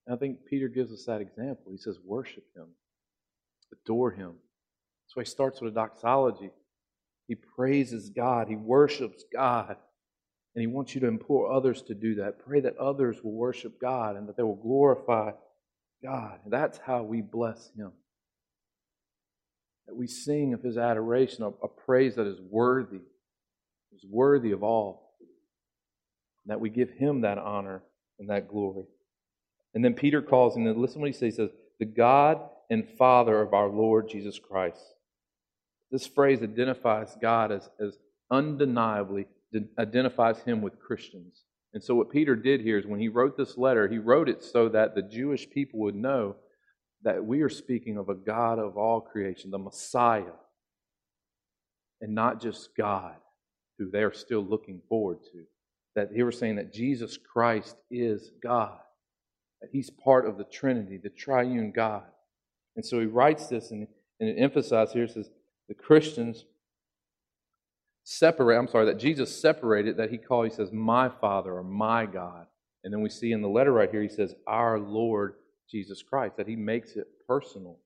And 0.07 0.15
I 0.15 0.17
think 0.17 0.45
Peter 0.45 0.67
gives 0.67 0.91
us 0.91 1.05
that 1.05 1.21
example. 1.21 1.71
He 1.71 1.77
says, 1.77 1.97
worship 2.03 2.45
him, 2.55 2.67
adore 3.71 4.11
him. 4.11 4.35
So 5.07 5.19
he 5.19 5.25
starts 5.25 5.61
with 5.61 5.73
a 5.73 5.75
doxology. 5.75 6.51
He 7.27 7.35
praises 7.35 8.09
God, 8.09 8.47
he 8.47 8.55
worships 8.55 9.23
God. 9.33 9.77
And 10.55 10.61
he 10.61 10.67
wants 10.67 10.95
you 10.95 11.01
to 11.01 11.07
implore 11.07 11.51
others 11.51 11.81
to 11.81 11.93
do 11.93 12.15
that. 12.15 12.45
Pray 12.45 12.61
that 12.61 12.77
others 12.77 13.21
will 13.21 13.33
worship 13.33 13.81
God 13.81 14.15
and 14.15 14.29
that 14.29 14.37
they 14.37 14.43
will 14.43 14.55
glorify 14.55 15.31
God. 16.01 16.39
And 16.45 16.53
that's 16.53 16.77
how 16.77 17.03
we 17.03 17.21
bless 17.21 17.71
him. 17.75 17.91
That 19.87 19.95
we 19.95 20.07
sing 20.07 20.53
of 20.53 20.63
his 20.63 20.77
adoration, 20.77 21.43
a, 21.43 21.47
a 21.47 21.67
praise 21.67 22.15
that 22.15 22.27
is 22.27 22.39
worthy, 22.49 23.01
is 23.95 24.05
worthy 24.09 24.51
of 24.51 24.63
all. 24.63 25.13
That 26.47 26.59
we 26.59 26.69
give 26.69 26.91
him 26.91 27.21
that 27.21 27.37
honor 27.37 27.83
and 28.19 28.29
that 28.29 28.47
glory. 28.47 28.85
And 29.73 29.83
then 29.83 29.93
Peter 29.93 30.21
calls 30.21 30.55
and 30.55 30.65
listen 30.77 31.01
what 31.01 31.07
he 31.07 31.13
says. 31.13 31.33
He 31.33 31.37
says, 31.37 31.49
The 31.79 31.85
God 31.85 32.39
and 32.69 32.87
Father 32.97 33.41
of 33.41 33.53
our 33.53 33.67
Lord 33.67 34.09
Jesus 34.09 34.39
Christ. 34.39 34.81
This 35.91 36.07
phrase 36.07 36.41
identifies 36.41 37.15
God 37.21 37.51
as, 37.51 37.69
as 37.79 37.97
undeniably 38.31 39.27
identifies 39.79 40.39
him 40.39 40.61
with 40.61 40.79
Christians. 40.79 41.43
And 41.73 41.83
so, 41.83 41.95
what 41.95 42.09
Peter 42.09 42.35
did 42.35 42.61
here 42.61 42.77
is 42.77 42.85
when 42.85 42.99
he 42.99 43.07
wrote 43.07 43.37
this 43.37 43.57
letter, 43.57 43.87
he 43.87 43.97
wrote 43.97 44.29
it 44.29 44.43
so 44.43 44.69
that 44.69 44.95
the 44.95 45.01
Jewish 45.01 45.49
people 45.49 45.79
would 45.81 45.95
know 45.95 46.35
that 47.05 47.23
we 47.23 47.41
are 47.41 47.49
speaking 47.49 47.97
of 47.97 48.09
a 48.09 48.15
God 48.15 48.57
of 48.59 48.77
all 48.77 48.99
creation, 48.99 49.51
the 49.51 49.59
Messiah, 49.59 50.23
and 52.01 52.13
not 52.13 52.41
just 52.41 52.75
God, 52.75 53.15
who 53.77 53.89
they 53.89 54.03
are 54.03 54.13
still 54.13 54.41
looking 54.43 54.81
forward 54.89 55.19
to. 55.31 55.43
That 55.95 56.09
he 56.13 56.23
was 56.23 56.37
saying 56.37 56.55
that 56.57 56.73
Jesus 56.73 57.17
Christ 57.17 57.77
is 57.89 58.31
God, 58.43 58.79
that 59.61 59.69
he's 59.71 59.89
part 59.89 60.27
of 60.27 60.37
the 60.37 60.43
Trinity, 60.43 60.97
the 60.97 61.09
triune 61.09 61.71
God. 61.71 62.03
And 62.75 62.83
so 62.83 62.99
he 62.99 63.05
writes 63.05 63.47
this 63.47 63.71
and, 63.71 63.87
and 64.19 64.27
it 64.27 64.37
emphasizes 64.37 64.93
here, 64.93 65.03
it 65.03 65.11
says, 65.11 65.29
the 65.69 65.75
Christians 65.75 66.45
separate, 68.03 68.57
I'm 68.57 68.67
sorry, 68.67 68.87
that 68.87 68.99
Jesus 68.99 69.39
separated, 69.39 69.97
that 69.97 70.11
he 70.11 70.17
called, 70.17 70.47
he 70.47 70.53
says, 70.53 70.71
my 70.71 71.09
Father 71.09 71.53
or 71.53 71.63
my 71.63 72.07
God. 72.07 72.47
And 72.83 72.91
then 72.91 73.01
we 73.01 73.09
see 73.09 73.31
in 73.31 73.41
the 73.41 73.47
letter 73.47 73.71
right 73.71 73.89
here, 73.89 74.01
he 74.01 74.09
says, 74.09 74.35
our 74.45 74.79
Lord 74.79 75.35
Jesus 75.69 76.01
Christ, 76.03 76.37
that 76.37 76.47
he 76.47 76.55
makes 76.55 76.95
it 76.95 77.07
personal. 77.27 77.79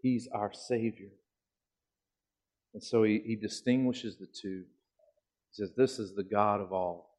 He's 0.00 0.28
our 0.32 0.52
Savior. 0.52 1.10
And 2.74 2.82
so 2.82 3.02
he, 3.02 3.22
he 3.24 3.36
distinguishes 3.36 4.16
the 4.16 4.26
two. 4.26 4.64
He 5.50 5.62
says, 5.62 5.72
This 5.76 5.98
is 5.98 6.14
the 6.14 6.24
God 6.24 6.60
of 6.60 6.72
all. 6.72 7.16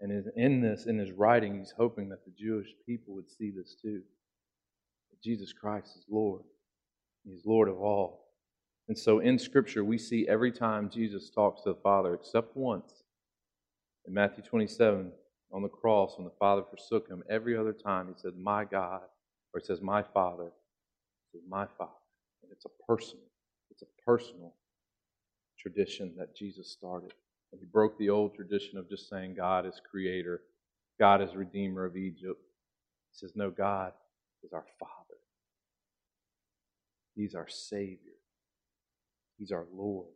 And 0.00 0.24
in 0.36 0.60
this, 0.60 0.86
in 0.86 0.98
his 0.98 1.12
writing, 1.12 1.58
he's 1.58 1.72
hoping 1.76 2.10
that 2.10 2.24
the 2.24 2.32
Jewish 2.38 2.68
people 2.84 3.14
would 3.14 3.30
see 3.30 3.50
this 3.50 3.74
too. 3.80 4.02
That 5.10 5.22
Jesus 5.22 5.52
Christ 5.52 5.96
is 5.96 6.04
Lord. 6.10 6.42
He's 7.24 7.46
Lord 7.46 7.68
of 7.68 7.80
all. 7.80 8.24
And 8.88 8.98
so 8.98 9.20
in 9.20 9.38
Scripture, 9.38 9.82
we 9.82 9.96
see 9.96 10.28
every 10.28 10.52
time 10.52 10.90
Jesus 10.90 11.30
talks 11.30 11.62
to 11.62 11.70
the 11.70 11.80
Father, 11.80 12.12
except 12.12 12.56
once, 12.56 13.02
in 14.06 14.12
Matthew 14.12 14.44
27, 14.44 15.10
on 15.54 15.62
the 15.62 15.68
cross, 15.68 16.18
when 16.18 16.24
the 16.24 16.34
Father 16.38 16.62
forsook 16.68 17.08
him, 17.08 17.22
every 17.30 17.56
other 17.56 17.72
time 17.72 18.08
he 18.08 18.14
said, 18.20 18.36
My 18.36 18.64
God, 18.64 19.02
or 19.52 19.60
he 19.60 19.64
says, 19.64 19.80
My 19.80 20.02
Father, 20.02 20.50
he 21.32 21.38
says, 21.38 21.46
My 21.48 21.66
Father. 21.78 21.92
And 22.42 22.50
it's 22.50 22.64
a 22.64 22.84
personal, 22.86 23.24
it's 23.70 23.82
a 23.82 24.02
personal 24.04 24.52
tradition 25.56 26.12
that 26.18 26.36
Jesus 26.36 26.68
started. 26.68 27.12
And 27.52 27.60
he 27.60 27.66
broke 27.66 27.96
the 27.98 28.10
old 28.10 28.34
tradition 28.34 28.78
of 28.78 28.90
just 28.90 29.08
saying 29.08 29.36
God 29.36 29.64
is 29.64 29.80
creator, 29.88 30.42
God 30.98 31.22
is 31.22 31.36
redeemer 31.36 31.84
of 31.84 31.96
Egypt. 31.96 32.42
He 33.12 33.18
says, 33.18 33.32
No, 33.36 33.50
God 33.50 33.92
is 34.42 34.52
our 34.52 34.66
Father. 34.80 34.90
He's 37.14 37.36
our 37.36 37.48
Savior. 37.48 37.98
He's 39.38 39.52
our 39.52 39.66
Lord. 39.72 40.08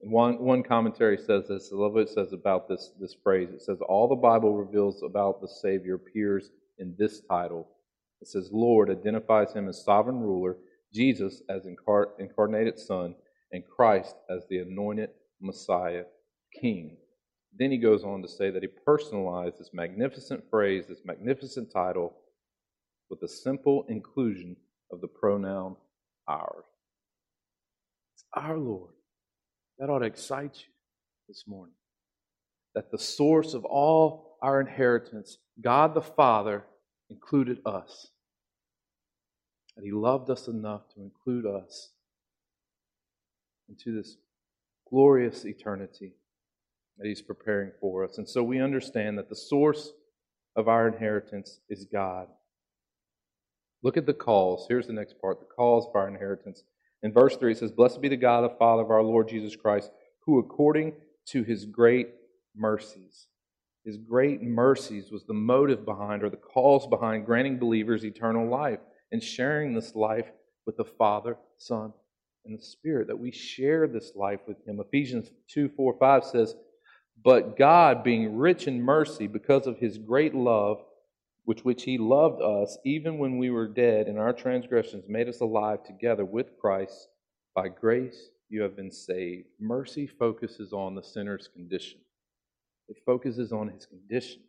And 0.00 0.12
one, 0.12 0.38
one 0.38 0.62
commentary 0.62 1.16
says 1.16 1.48
this, 1.48 1.70
I 1.72 1.76
love 1.76 1.94
what 1.94 2.02
it 2.02 2.10
says 2.10 2.32
about 2.32 2.68
this, 2.68 2.92
this 3.00 3.16
phrase. 3.22 3.48
It 3.50 3.62
says, 3.62 3.78
All 3.88 4.08
the 4.08 4.14
Bible 4.14 4.56
reveals 4.56 5.02
about 5.02 5.40
the 5.40 5.48
Savior 5.48 5.94
appears 5.94 6.50
in 6.78 6.94
this 6.98 7.20
title. 7.22 7.68
It 8.20 8.28
says, 8.28 8.50
Lord 8.52 8.90
identifies 8.90 9.52
him 9.52 9.68
as 9.68 9.84
sovereign 9.84 10.20
ruler, 10.20 10.56
Jesus 10.92 11.42
as 11.48 11.66
incar- 11.66 12.10
incarnated 12.18 12.78
Son, 12.78 13.14
and 13.52 13.64
Christ 13.64 14.16
as 14.30 14.46
the 14.48 14.58
anointed 14.58 15.10
Messiah, 15.40 16.04
King. 16.60 16.96
Then 17.58 17.70
he 17.70 17.78
goes 17.78 18.04
on 18.04 18.22
to 18.22 18.28
say 18.28 18.50
that 18.50 18.62
he 18.62 18.68
personalized 18.68 19.58
this 19.58 19.70
magnificent 19.72 20.44
phrase, 20.50 20.86
this 20.86 21.04
magnificent 21.04 21.70
title, 21.72 22.14
with 23.08 23.22
a 23.22 23.28
simple 23.28 23.86
inclusion 23.88 24.56
of 24.92 25.00
the 25.00 25.08
pronoun 25.08 25.76
our. 26.28 26.64
It's 28.14 28.24
our 28.34 28.58
Lord. 28.58 28.95
That 29.78 29.90
ought 29.90 30.00
to 30.00 30.06
excite 30.06 30.56
you 30.56 30.72
this 31.28 31.44
morning. 31.46 31.74
That 32.74 32.90
the 32.90 32.98
source 32.98 33.54
of 33.54 33.64
all 33.64 34.38
our 34.42 34.60
inheritance, 34.60 35.38
God 35.60 35.94
the 35.94 36.02
Father, 36.02 36.64
included 37.10 37.60
us. 37.66 38.08
That 39.76 39.84
He 39.84 39.92
loved 39.92 40.30
us 40.30 40.48
enough 40.48 40.88
to 40.94 41.02
include 41.02 41.46
us 41.46 41.90
into 43.68 43.94
this 43.94 44.16
glorious 44.88 45.44
eternity 45.44 46.12
that 46.98 47.06
He's 47.06 47.22
preparing 47.22 47.72
for 47.80 48.04
us. 48.04 48.18
And 48.18 48.28
so 48.28 48.42
we 48.42 48.60
understand 48.60 49.18
that 49.18 49.28
the 49.28 49.36
source 49.36 49.92
of 50.54 50.68
our 50.68 50.88
inheritance 50.88 51.60
is 51.68 51.84
God. 51.84 52.28
Look 53.82 53.96
at 53.96 54.06
the 54.06 54.14
calls. 54.14 54.66
Here's 54.68 54.86
the 54.86 54.92
next 54.92 55.20
part 55.20 55.40
the 55.40 55.46
calls 55.46 55.86
for 55.92 56.00
our 56.00 56.08
inheritance. 56.08 56.64
In 57.06 57.12
verse 57.12 57.36
3, 57.36 57.52
it 57.52 57.58
says, 57.58 57.70
Blessed 57.70 58.00
be 58.00 58.08
the 58.08 58.16
God, 58.16 58.40
the 58.40 58.56
Father 58.56 58.82
of 58.82 58.90
our 58.90 59.00
Lord 59.00 59.28
Jesus 59.28 59.54
Christ, 59.54 59.92
who 60.24 60.40
according 60.40 60.92
to 61.26 61.44
his 61.44 61.64
great 61.64 62.08
mercies, 62.56 63.28
his 63.84 63.96
great 63.96 64.42
mercies 64.42 65.12
was 65.12 65.22
the 65.24 65.32
motive 65.32 65.84
behind 65.84 66.24
or 66.24 66.30
the 66.30 66.36
cause 66.36 66.84
behind 66.88 67.24
granting 67.24 67.60
believers 67.60 68.04
eternal 68.04 68.48
life 68.48 68.80
and 69.12 69.22
sharing 69.22 69.72
this 69.72 69.94
life 69.94 70.32
with 70.66 70.76
the 70.76 70.84
Father, 70.84 71.36
Son, 71.58 71.92
and 72.44 72.58
the 72.58 72.62
Spirit, 72.62 73.06
that 73.06 73.20
we 73.20 73.30
share 73.30 73.86
this 73.86 74.10
life 74.16 74.40
with 74.48 74.56
him. 74.66 74.80
Ephesians 74.80 75.30
2 75.46 75.68
4 75.76 75.94
5 76.00 76.24
says, 76.24 76.56
But 77.22 77.56
God, 77.56 78.02
being 78.02 78.36
rich 78.36 78.66
in 78.66 78.82
mercy 78.82 79.28
because 79.28 79.68
of 79.68 79.78
his 79.78 79.96
great 79.96 80.34
love, 80.34 80.82
which 81.46 81.64
which 81.64 81.84
he 81.84 81.96
loved 81.96 82.42
us 82.42 82.76
even 82.84 83.18
when 83.18 83.38
we 83.38 83.50
were 83.50 83.68
dead 83.68 84.08
in 84.08 84.18
our 84.18 84.32
transgressions 84.32 85.08
made 85.08 85.28
us 85.28 85.40
alive 85.40 85.82
together 85.84 86.24
with 86.24 86.58
Christ. 86.60 87.08
By 87.54 87.68
grace 87.68 88.30
you 88.48 88.62
have 88.62 88.76
been 88.76 88.90
saved. 88.90 89.46
Mercy 89.60 90.08
focuses 90.08 90.72
on 90.72 90.94
the 90.94 91.02
sinner's 91.02 91.48
condition. 91.48 92.00
It 92.88 92.96
focuses 93.06 93.52
on 93.52 93.68
his 93.68 93.86
condition. 93.86 94.42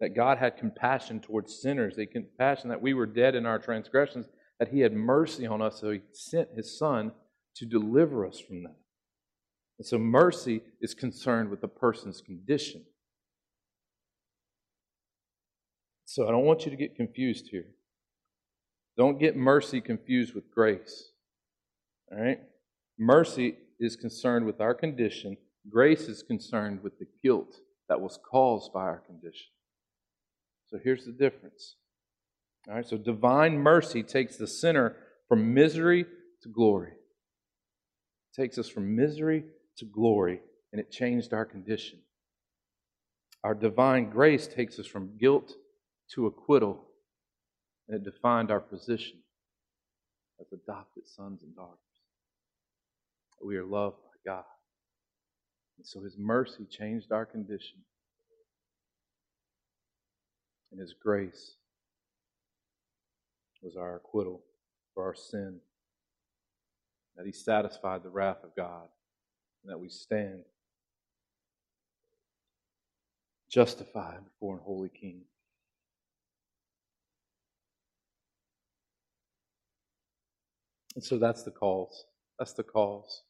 That 0.00 0.16
God 0.16 0.38
had 0.38 0.56
compassion 0.56 1.20
towards 1.20 1.60
sinners 1.60 1.98
a 1.98 2.06
compassion 2.06 2.70
that 2.70 2.82
we 2.82 2.94
were 2.94 3.06
dead 3.06 3.34
in 3.34 3.46
our 3.46 3.58
transgressions 3.58 4.26
that 4.58 4.68
he 4.68 4.80
had 4.80 4.94
mercy 4.94 5.46
on 5.46 5.60
us 5.60 5.80
so 5.80 5.90
he 5.90 6.00
sent 6.12 6.48
his 6.56 6.76
son 6.78 7.12
to 7.56 7.66
deliver 7.66 8.26
us 8.26 8.40
from 8.40 8.62
that. 8.62 8.76
And 9.78 9.86
so 9.86 9.98
mercy 9.98 10.62
is 10.80 10.94
concerned 10.94 11.50
with 11.50 11.60
the 11.60 11.68
person's 11.68 12.22
condition 12.22 12.84
So 16.12 16.28
I 16.28 16.30
don't 16.30 16.44
want 16.44 16.66
you 16.66 16.70
to 16.70 16.76
get 16.76 16.94
confused 16.94 17.48
here. 17.50 17.64
Don't 18.98 19.18
get 19.18 19.34
mercy 19.34 19.80
confused 19.80 20.34
with 20.34 20.50
grace. 20.50 21.10
All 22.12 22.22
right? 22.22 22.38
Mercy 22.98 23.56
is 23.80 23.96
concerned 23.96 24.44
with 24.44 24.60
our 24.60 24.74
condition, 24.74 25.38
grace 25.70 26.08
is 26.08 26.22
concerned 26.22 26.82
with 26.82 26.98
the 26.98 27.06
guilt 27.22 27.56
that 27.88 28.02
was 28.02 28.18
caused 28.30 28.74
by 28.74 28.82
our 28.82 28.98
condition. 28.98 29.46
So 30.66 30.78
here's 30.84 31.06
the 31.06 31.12
difference. 31.12 31.76
All 32.68 32.74
right, 32.74 32.86
so 32.86 32.98
divine 32.98 33.56
mercy 33.56 34.02
takes 34.02 34.36
the 34.36 34.46
sinner 34.46 34.96
from 35.30 35.54
misery 35.54 36.04
to 36.42 36.48
glory. 36.50 36.90
It 36.90 38.42
takes 38.42 38.58
us 38.58 38.68
from 38.68 38.94
misery 38.94 39.44
to 39.78 39.86
glory, 39.86 40.42
and 40.72 40.78
it 40.78 40.90
changed 40.90 41.32
our 41.32 41.46
condition. 41.46 42.00
Our 43.42 43.54
divine 43.54 44.10
grace 44.10 44.46
takes 44.46 44.78
us 44.78 44.86
from 44.86 45.16
guilt 45.18 45.54
to 46.14 46.26
acquittal, 46.26 46.84
and 47.88 47.96
it 47.96 48.04
defined 48.04 48.50
our 48.50 48.60
position 48.60 49.18
as 50.40 50.52
adopted 50.52 51.06
sons 51.06 51.42
and 51.42 51.54
daughters. 51.54 51.78
We 53.44 53.56
are 53.56 53.64
loved 53.64 53.96
by 53.96 54.32
God. 54.32 54.44
And 55.78 55.86
so 55.86 56.02
His 56.02 56.16
mercy 56.18 56.64
changed 56.70 57.12
our 57.12 57.26
condition, 57.26 57.78
and 60.70 60.80
His 60.80 60.92
grace 60.92 61.54
was 63.62 63.76
our 63.76 63.96
acquittal 63.96 64.42
for 64.94 65.04
our 65.04 65.14
sin. 65.14 65.58
That 67.16 67.26
He 67.26 67.32
satisfied 67.32 68.02
the 68.02 68.10
wrath 68.10 68.44
of 68.44 68.54
God 68.56 68.88
and 69.62 69.72
that 69.72 69.78
we 69.78 69.88
stand 69.88 70.42
justified 73.50 74.18
before 74.24 74.54
an 74.54 74.62
holy 74.64 74.88
King. 74.88 75.22
And 80.94 81.02
so 81.02 81.18
that's 81.18 81.42
the 81.42 81.50
cause. 81.50 82.04
That's 82.38 82.52
the 82.52 82.62
cause. 82.62 83.22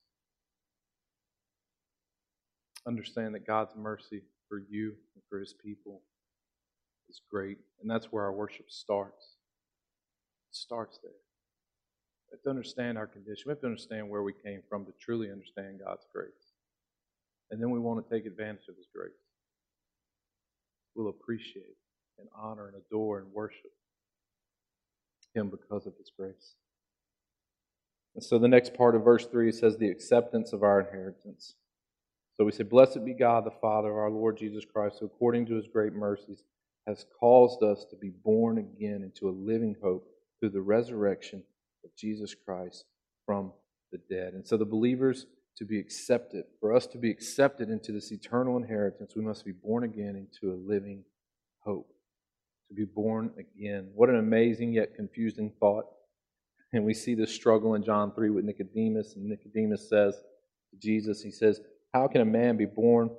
Understand 2.87 3.35
that 3.35 3.47
God's 3.47 3.77
mercy 3.77 4.23
for 4.49 4.63
you 4.69 4.95
and 5.15 5.23
for 5.29 5.39
his 5.39 5.55
people 5.55 6.03
is 7.09 7.21
great. 7.31 7.59
And 7.81 7.91
that's 7.91 8.07
where 8.07 8.25
our 8.25 8.33
worship 8.33 8.67
starts. 8.69 9.37
It 10.51 10.57
starts 10.57 10.99
there. 11.03 11.13
We 12.31 12.37
have 12.37 12.43
to 12.43 12.51
understand 12.51 12.99
our 12.99 13.07
condition. 13.07 13.45
We 13.47 13.51
have 13.51 13.61
to 13.61 13.67
understand 13.67 14.09
where 14.09 14.23
we 14.23 14.33
came 14.33 14.63
from 14.69 14.85
to 14.87 14.93
truly 15.01 15.31
understand 15.31 15.81
God's 15.85 16.07
grace. 16.13 16.33
And 17.51 17.61
then 17.61 17.71
we 17.71 17.79
want 17.79 18.03
to 18.03 18.15
take 18.15 18.27
advantage 18.27 18.69
of 18.69 18.77
his 18.77 18.87
grace. 18.95 19.13
We'll 20.95 21.11
appreciate 21.11 21.77
and 22.19 22.29
honor 22.37 22.69
and 22.69 22.77
adore 22.77 23.19
and 23.19 23.33
worship 23.33 23.73
him 25.35 25.51
because 25.51 25.87
of 25.87 25.95
his 25.99 26.11
grace. 26.17 26.55
And 28.15 28.23
so 28.23 28.39
the 28.39 28.49
next 28.49 28.75
part 28.75 28.95
of 28.95 29.05
verse 29.05 29.27
3 29.27 29.51
says 29.53 29.77
the 29.77 29.91
acceptance 29.91 30.53
of 30.53 30.63
our 30.63 30.81
inheritance. 30.81 31.55
So 32.35 32.45
we 32.45 32.53
say, 32.53 32.65
Blessed 32.65 33.05
be 33.05 33.15
God, 33.15 33.45
the 33.45 33.51
Father 33.51 33.91
of 33.91 33.97
our 33.97 34.11
Lord 34.11 34.37
Jesus 34.37 34.65
Christ, 34.65 34.99
who 35.01 35.07
according 35.07 35.47
to 35.47 35.55
his 35.55 35.69
great 35.69 35.93
mercies 35.93 36.43
has 36.87 37.07
caused 37.19 37.63
us 37.63 37.85
to 37.91 37.97
be 37.97 38.11
born 38.11 38.59
again 38.59 39.03
into 39.03 39.29
a 39.29 39.31
living 39.31 39.77
hope 39.83 40.07
through 40.41 40.51
the 40.51 40.61
resurrection 40.61 41.43
of 41.85 41.95
Jesus 41.97 42.35
Christ 42.35 42.85
from 43.25 43.53
the 43.93 43.99
dead. 44.11 44.35
And 44.35 44.47
so 44.47 44.57
the 44.57 44.65
believers 44.65 45.27
to 45.59 45.65
be 45.65 45.79
accepted, 45.79 46.45
for 46.61 46.75
us 46.75 46.87
to 46.89 46.99
be 46.99 47.11
accepted 47.11 47.69
into 47.69 47.93
this 47.93 48.11
eternal 48.11 48.57
inheritance, 48.57 49.15
we 49.15 49.23
must 49.23 49.45
be 49.45 49.53
born 49.53 49.85
again 49.85 50.17
into 50.17 50.53
a 50.53 50.57
living 50.57 51.05
hope. 51.61 51.93
To 52.69 52.75
be 52.75 52.85
born 52.85 53.31
again. 53.39 53.91
What 53.95 54.09
an 54.09 54.17
amazing 54.17 54.73
yet 54.73 54.95
confusing 54.95 55.53
thought. 55.61 55.85
And 56.73 56.85
we 56.85 56.95
see 56.95 57.15
this 57.15 57.35
struggle 57.35 57.75
in 57.75 57.85
John 57.85 58.13
3 58.13 58.31
with 58.31 58.45
Nicodemus. 58.45 59.15
And 59.17 59.27
Nicodemus 59.27 59.89
says 59.89 60.15
to 60.71 60.77
Jesus, 60.79 61.23
He 61.23 61.31
says, 61.31 61.61
How 61.93 62.09
can 62.09 62.21
a 62.21 62.27
man 62.27 62.57
be 62.57 62.65
born 62.65 63.11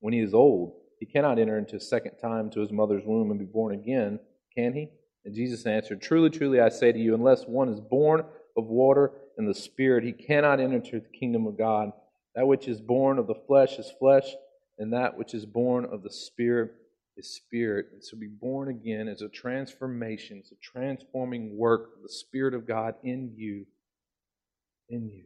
when 0.00 0.12
he 0.12 0.20
is 0.20 0.34
old? 0.34 0.74
He 1.00 1.06
cannot 1.06 1.38
enter 1.38 1.58
into 1.58 1.76
a 1.76 1.80
second 1.80 2.18
time 2.18 2.50
to 2.50 2.60
his 2.60 2.70
mother's 2.70 3.02
womb 3.04 3.30
and 3.30 3.40
be 3.40 3.46
born 3.46 3.74
again, 3.74 4.20
can 4.56 4.72
he? 4.74 4.88
And 5.24 5.34
Jesus 5.34 5.66
answered, 5.66 6.02
Truly, 6.02 6.30
truly, 6.30 6.60
I 6.60 6.68
say 6.68 6.92
to 6.92 6.98
you, 6.98 7.14
unless 7.14 7.44
one 7.44 7.68
is 7.68 7.80
born 7.80 8.20
of 8.56 8.66
water 8.66 9.12
and 9.38 9.48
the 9.48 9.54
Spirit, 9.54 10.04
he 10.04 10.12
cannot 10.12 10.60
enter 10.60 10.76
into 10.76 11.00
the 11.00 11.18
kingdom 11.18 11.46
of 11.46 11.56
God. 11.56 11.90
That 12.34 12.46
which 12.46 12.68
is 12.68 12.80
born 12.80 13.18
of 13.18 13.26
the 13.26 13.40
flesh 13.46 13.78
is 13.78 13.90
flesh, 13.98 14.26
and 14.78 14.92
that 14.92 15.16
which 15.16 15.34
is 15.34 15.46
born 15.46 15.86
of 15.86 16.02
the 16.02 16.10
Spirit 16.10 16.72
is 17.16 17.34
spirit. 17.34 17.86
And 17.92 18.02
so 18.02 18.16
be 18.16 18.28
born 18.28 18.68
again 18.68 19.08
is 19.08 19.22
a 19.22 19.28
transformation, 19.28 20.38
it's 20.38 20.52
a 20.52 20.56
transforming 20.62 21.56
work 21.56 21.90
of 21.96 22.02
the 22.02 22.08
Spirit 22.08 22.54
of 22.54 22.66
God 22.66 22.94
in 23.02 23.32
you, 23.36 23.66
in 24.88 25.08
you, 25.08 25.24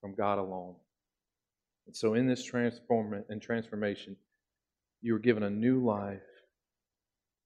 from 0.00 0.14
God 0.14 0.38
alone. 0.38 0.76
And 1.86 1.96
so 1.96 2.14
in 2.14 2.26
this 2.26 2.44
transform 2.44 3.24
and 3.28 3.42
transformation, 3.42 4.16
you 5.02 5.12
were 5.14 5.18
given 5.18 5.42
a 5.42 5.50
new 5.50 5.84
life, 5.84 6.20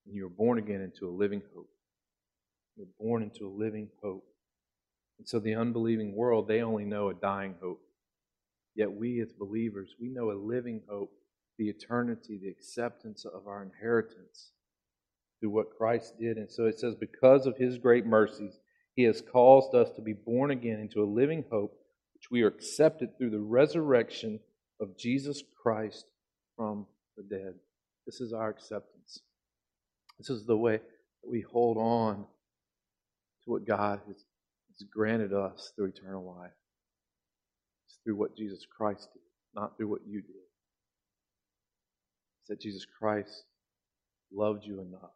and 0.05 0.13
you 0.13 0.23
were 0.23 0.29
born 0.29 0.59
again 0.59 0.81
into 0.81 1.07
a 1.07 1.17
living 1.17 1.41
hope. 1.55 1.69
You're 2.75 2.87
born 2.99 3.23
into 3.23 3.47
a 3.47 3.57
living 3.57 3.89
hope. 4.03 4.25
And 5.17 5.27
so 5.27 5.39
the 5.39 5.55
unbelieving 5.55 6.15
world, 6.15 6.47
they 6.47 6.61
only 6.61 6.83
know 6.83 7.09
a 7.09 7.13
dying 7.13 7.55
hope. 7.61 7.81
Yet 8.75 8.91
we 8.91 9.21
as 9.21 9.31
believers, 9.31 9.95
we 9.99 10.09
know 10.09 10.31
a 10.31 10.33
living 10.33 10.81
hope 10.89 11.11
the 11.57 11.69
eternity, 11.69 12.39
the 12.41 12.49
acceptance 12.49 13.25
of 13.25 13.47
our 13.47 13.63
inheritance 13.63 14.51
through 15.39 15.51
what 15.51 15.77
Christ 15.77 16.13
did. 16.19 16.37
And 16.37 16.51
so 16.51 16.65
it 16.65 16.79
says, 16.79 16.95
because 16.95 17.45
of 17.45 17.57
his 17.57 17.77
great 17.77 18.05
mercies, 18.05 18.59
he 18.95 19.03
has 19.03 19.21
caused 19.21 19.75
us 19.75 19.89
to 19.95 20.01
be 20.01 20.13
born 20.13 20.51
again 20.51 20.79
into 20.79 21.03
a 21.03 21.05
living 21.05 21.45
hope, 21.51 21.77
which 22.13 22.31
we 22.31 22.41
are 22.43 22.47
accepted 22.47 23.17
through 23.17 23.31
the 23.31 23.39
resurrection 23.39 24.39
of 24.79 24.97
Jesus 24.97 25.43
Christ 25.61 26.05
from 26.55 26.87
the 27.17 27.23
dead. 27.23 27.55
This 28.05 28.21
is 28.21 28.33
our 28.33 28.49
acceptance. 28.49 29.19
This 30.17 30.29
is 30.29 30.45
the 30.45 30.57
way 30.57 30.77
that 30.77 31.29
we 31.29 31.41
hold 31.41 31.77
on 31.77 32.25
to 33.43 33.51
what 33.51 33.67
God 33.67 33.99
has, 34.07 34.17
has 34.17 34.87
granted 34.93 35.33
us 35.33 35.71
through 35.75 35.87
eternal 35.87 36.35
life. 36.37 36.51
It's 37.87 37.99
through 38.03 38.15
what 38.15 38.37
Jesus 38.37 38.65
Christ 38.77 39.09
did, 39.13 39.21
not 39.53 39.75
through 39.77 39.89
what 39.89 40.01
you 40.07 40.21
did 40.21 40.44
that 42.47 42.61
Jesus 42.61 42.85
Christ 42.85 43.43
loved 44.33 44.65
you 44.65 44.81
enough 44.81 45.13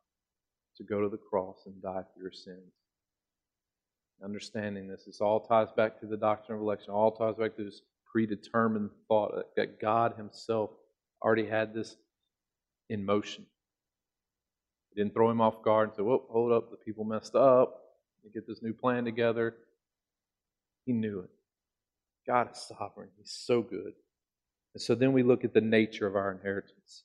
to 0.78 0.84
go 0.84 1.02
to 1.02 1.10
the 1.10 1.18
cross 1.18 1.64
and 1.66 1.82
die 1.82 2.04
for 2.14 2.22
your 2.22 2.32
sins. 2.32 2.74
Understanding 4.24 4.88
this, 4.88 5.06
this 5.06 5.22
all 5.22 5.40
ties 5.40 5.70
back 5.76 6.00
to 6.00 6.06
the 6.06 6.18
doctrine 6.18 6.58
of 6.58 6.62
election, 6.62 6.92
all 6.92 7.12
ties 7.12 7.36
back 7.36 7.56
to 7.56 7.64
this 7.64 7.82
predetermined 8.12 8.90
thought 9.08 9.56
that 9.56 9.80
God 9.80 10.16
Himself 10.18 10.72
already 11.24 11.46
had 11.46 11.74
this 11.74 11.96
in 12.90 13.06
motion. 13.06 13.46
He 14.90 15.02
didn't 15.02 15.14
throw 15.14 15.30
him 15.30 15.42
off 15.42 15.62
guard 15.64 15.90
and 15.90 15.96
say, 15.96 16.04
Whoa, 16.04 16.26
hold 16.30 16.52
up, 16.52 16.72
the 16.72 16.78
people 16.78 17.04
messed 17.04 17.36
up. 17.36 17.82
Let 18.24 18.34
get 18.34 18.48
this 18.48 18.62
new 18.62 18.74
plan 18.74 19.06
together. 19.06 19.56
He 20.86 20.94
knew 20.94 21.20
it. 21.20 21.30
God 22.28 22.52
is 22.52 22.58
sovereign. 22.78 23.10
He's 23.18 23.32
so 23.32 23.62
good. 23.62 23.94
And 24.74 24.82
so 24.82 24.96
then 24.96 25.14
we 25.14 25.24
look 25.24 25.44
at 25.44 25.54
the 25.54 25.62
nature 25.62 26.08
of 26.08 26.16
our 26.16 26.32
inheritance. 26.32 27.04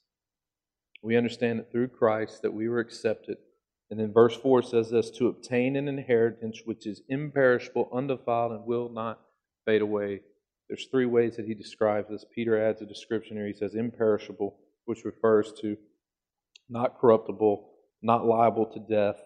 We 1.04 1.18
understand 1.18 1.58
that 1.58 1.70
through 1.70 1.88
Christ 1.88 2.40
that 2.40 2.54
we 2.54 2.66
were 2.66 2.80
accepted. 2.80 3.36
And 3.90 4.00
then 4.00 4.10
verse 4.10 4.34
4 4.36 4.62
says 4.62 4.88
this 4.88 5.10
to 5.10 5.28
obtain 5.28 5.76
an 5.76 5.86
inheritance 5.86 6.62
which 6.64 6.86
is 6.86 7.02
imperishable, 7.10 7.90
undefiled, 7.92 8.52
and 8.52 8.64
will 8.64 8.88
not 8.88 9.20
fade 9.66 9.82
away. 9.82 10.22
There's 10.66 10.86
three 10.86 11.04
ways 11.04 11.36
that 11.36 11.44
he 11.44 11.52
describes 11.52 12.08
this. 12.08 12.24
Peter 12.34 12.58
adds 12.58 12.80
a 12.80 12.86
description 12.86 13.36
here. 13.36 13.46
He 13.46 13.52
says 13.52 13.74
imperishable, 13.74 14.56
which 14.86 15.04
refers 15.04 15.52
to 15.60 15.76
not 16.70 16.98
corruptible, 16.98 17.68
not 18.00 18.24
liable 18.24 18.64
to 18.64 18.80
death, 18.80 19.20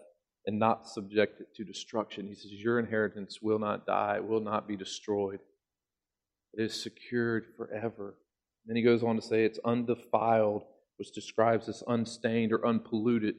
and 0.45 0.59
not 0.59 0.85
subjected 0.85 1.45
to 1.55 1.63
destruction. 1.63 2.27
He 2.27 2.35
says, 2.35 2.51
Your 2.51 2.79
inheritance 2.79 3.39
will 3.41 3.59
not 3.59 3.85
die, 3.85 4.19
will 4.19 4.41
not 4.41 4.67
be 4.67 4.75
destroyed. 4.75 5.39
It 6.53 6.61
is 6.61 6.83
secured 6.83 7.45
forever. 7.55 8.15
Then 8.65 8.75
he 8.75 8.83
goes 8.83 9.01
on 9.01 9.15
to 9.15 9.21
say 9.21 9.45
it's 9.45 9.59
undefiled 9.63 10.63
which 10.99 11.13
describes 11.13 11.69
us 11.69 11.81
unstained 11.87 12.51
or 12.51 12.65
unpolluted, 12.67 13.35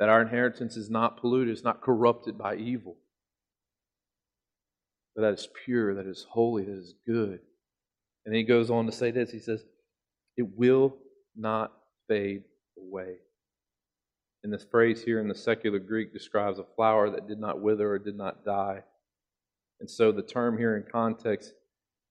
that 0.00 0.08
our 0.08 0.20
inheritance 0.20 0.76
is 0.76 0.90
not 0.90 1.20
polluted, 1.20 1.52
it's 1.52 1.64
not 1.64 1.80
corrupted 1.80 2.36
by 2.36 2.56
evil, 2.56 2.96
but 5.14 5.22
that 5.22 5.34
is 5.34 5.48
pure, 5.64 5.94
that 5.94 6.06
is 6.06 6.26
holy, 6.28 6.64
that 6.64 6.76
is 6.76 6.94
good. 7.06 7.38
And 8.24 8.34
then 8.34 8.34
he 8.34 8.42
goes 8.42 8.70
on 8.70 8.86
to 8.86 8.92
say 8.92 9.12
this 9.12 9.30
he 9.30 9.38
says, 9.38 9.64
It 10.36 10.48
will 10.56 10.96
not 11.36 11.72
fade 12.08 12.42
away. 12.76 13.14
And 14.42 14.52
this 14.52 14.66
phrase 14.68 15.02
here 15.02 15.20
in 15.20 15.28
the 15.28 15.34
secular 15.34 15.78
Greek 15.78 16.12
describes 16.12 16.58
a 16.58 16.64
flower 16.74 17.08
that 17.10 17.28
did 17.28 17.38
not 17.38 17.60
wither 17.60 17.92
or 17.92 17.98
did 17.98 18.16
not 18.16 18.44
die. 18.44 18.82
And 19.80 19.88
so 19.88 20.10
the 20.10 20.22
term 20.22 20.58
here 20.58 20.76
in 20.76 20.84
context 20.90 21.54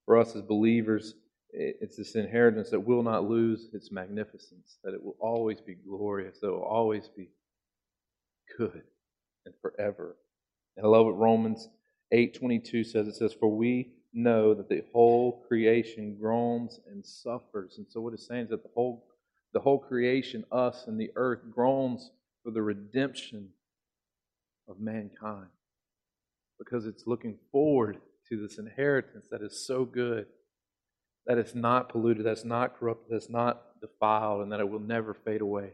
for 0.05 0.17
us 0.17 0.35
as 0.35 0.41
believers 0.41 1.15
it's 1.57 1.97
this 1.97 2.15
inheritance 2.15 2.69
that 2.71 2.81
will 2.81 3.03
not 3.03 3.29
lose 3.29 3.69
its 3.73 3.91
magnificence, 3.91 4.77
that 4.83 4.93
it 4.93 5.03
will 5.03 5.15
always 5.19 5.61
be 5.61 5.75
glorious, 5.75 6.39
that 6.39 6.47
it 6.47 6.51
will 6.51 6.63
always 6.63 7.07
be 7.15 7.29
good 8.57 8.83
and 9.45 9.53
forever. 9.61 10.17
And 10.75 10.85
I 10.85 10.89
love 10.89 11.05
what 11.05 11.17
Romans 11.17 11.69
8:22 12.11 12.83
says. 12.83 13.07
It 13.07 13.15
says, 13.15 13.33
"For 13.33 13.49
we 13.49 13.93
know 14.13 14.53
that 14.53 14.69
the 14.69 14.83
whole 14.91 15.43
creation 15.43 16.17
groans 16.17 16.79
and 16.87 17.05
suffers." 17.05 17.77
And 17.77 17.89
so 17.89 18.01
what 18.01 18.13
it's 18.13 18.27
saying 18.27 18.45
is 18.45 18.49
that 18.49 18.63
the 18.63 18.69
whole 18.69 19.07
the 19.55 19.61
whole 19.61 19.79
creation, 19.79 20.43
us 20.51 20.85
and 20.85 20.99
the 20.99 21.11
earth, 21.15 21.39
groans 21.49 22.11
for 22.43 22.51
the 22.51 22.61
redemption 22.61 23.53
of 24.67 24.81
mankind. 24.81 25.47
Because 26.59 26.85
it's 26.85 27.07
looking 27.07 27.39
forward 27.53 28.01
to 28.27 28.37
this 28.37 28.57
inheritance 28.57 29.27
that 29.31 29.41
is 29.41 29.65
so 29.65 29.85
good 29.85 30.27
that 31.27 31.37
it's 31.37 31.55
not 31.55 31.89
polluted, 31.89 32.25
that's 32.25 32.45
not 32.45 32.77
corrupted, 32.77 33.07
that's 33.09 33.29
not 33.29 33.79
defiled, 33.81 34.41
and 34.41 34.51
that 34.51 34.59
it 34.59 34.69
will 34.69 34.79
never 34.79 35.13
fade 35.13 35.41
away. 35.41 35.71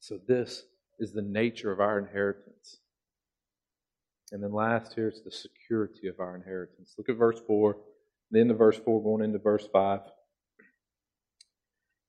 So, 0.00 0.18
this 0.26 0.64
is 0.98 1.12
the 1.12 1.22
nature 1.22 1.70
of 1.70 1.80
our 1.80 1.98
inheritance. 1.98 2.78
And 4.32 4.42
then 4.42 4.52
last 4.52 4.94
here 4.94 5.08
is 5.08 5.22
the 5.22 5.30
security 5.30 6.06
of 6.06 6.20
our 6.20 6.36
inheritance. 6.36 6.94
Look 6.96 7.08
at 7.08 7.16
verse 7.16 7.40
4, 7.46 7.76
Then 8.30 8.48
the 8.48 8.54
verse 8.54 8.78
4, 8.78 9.02
going 9.02 9.24
into 9.24 9.38
verse 9.38 9.68
5. 9.72 10.00
It 10.00 10.64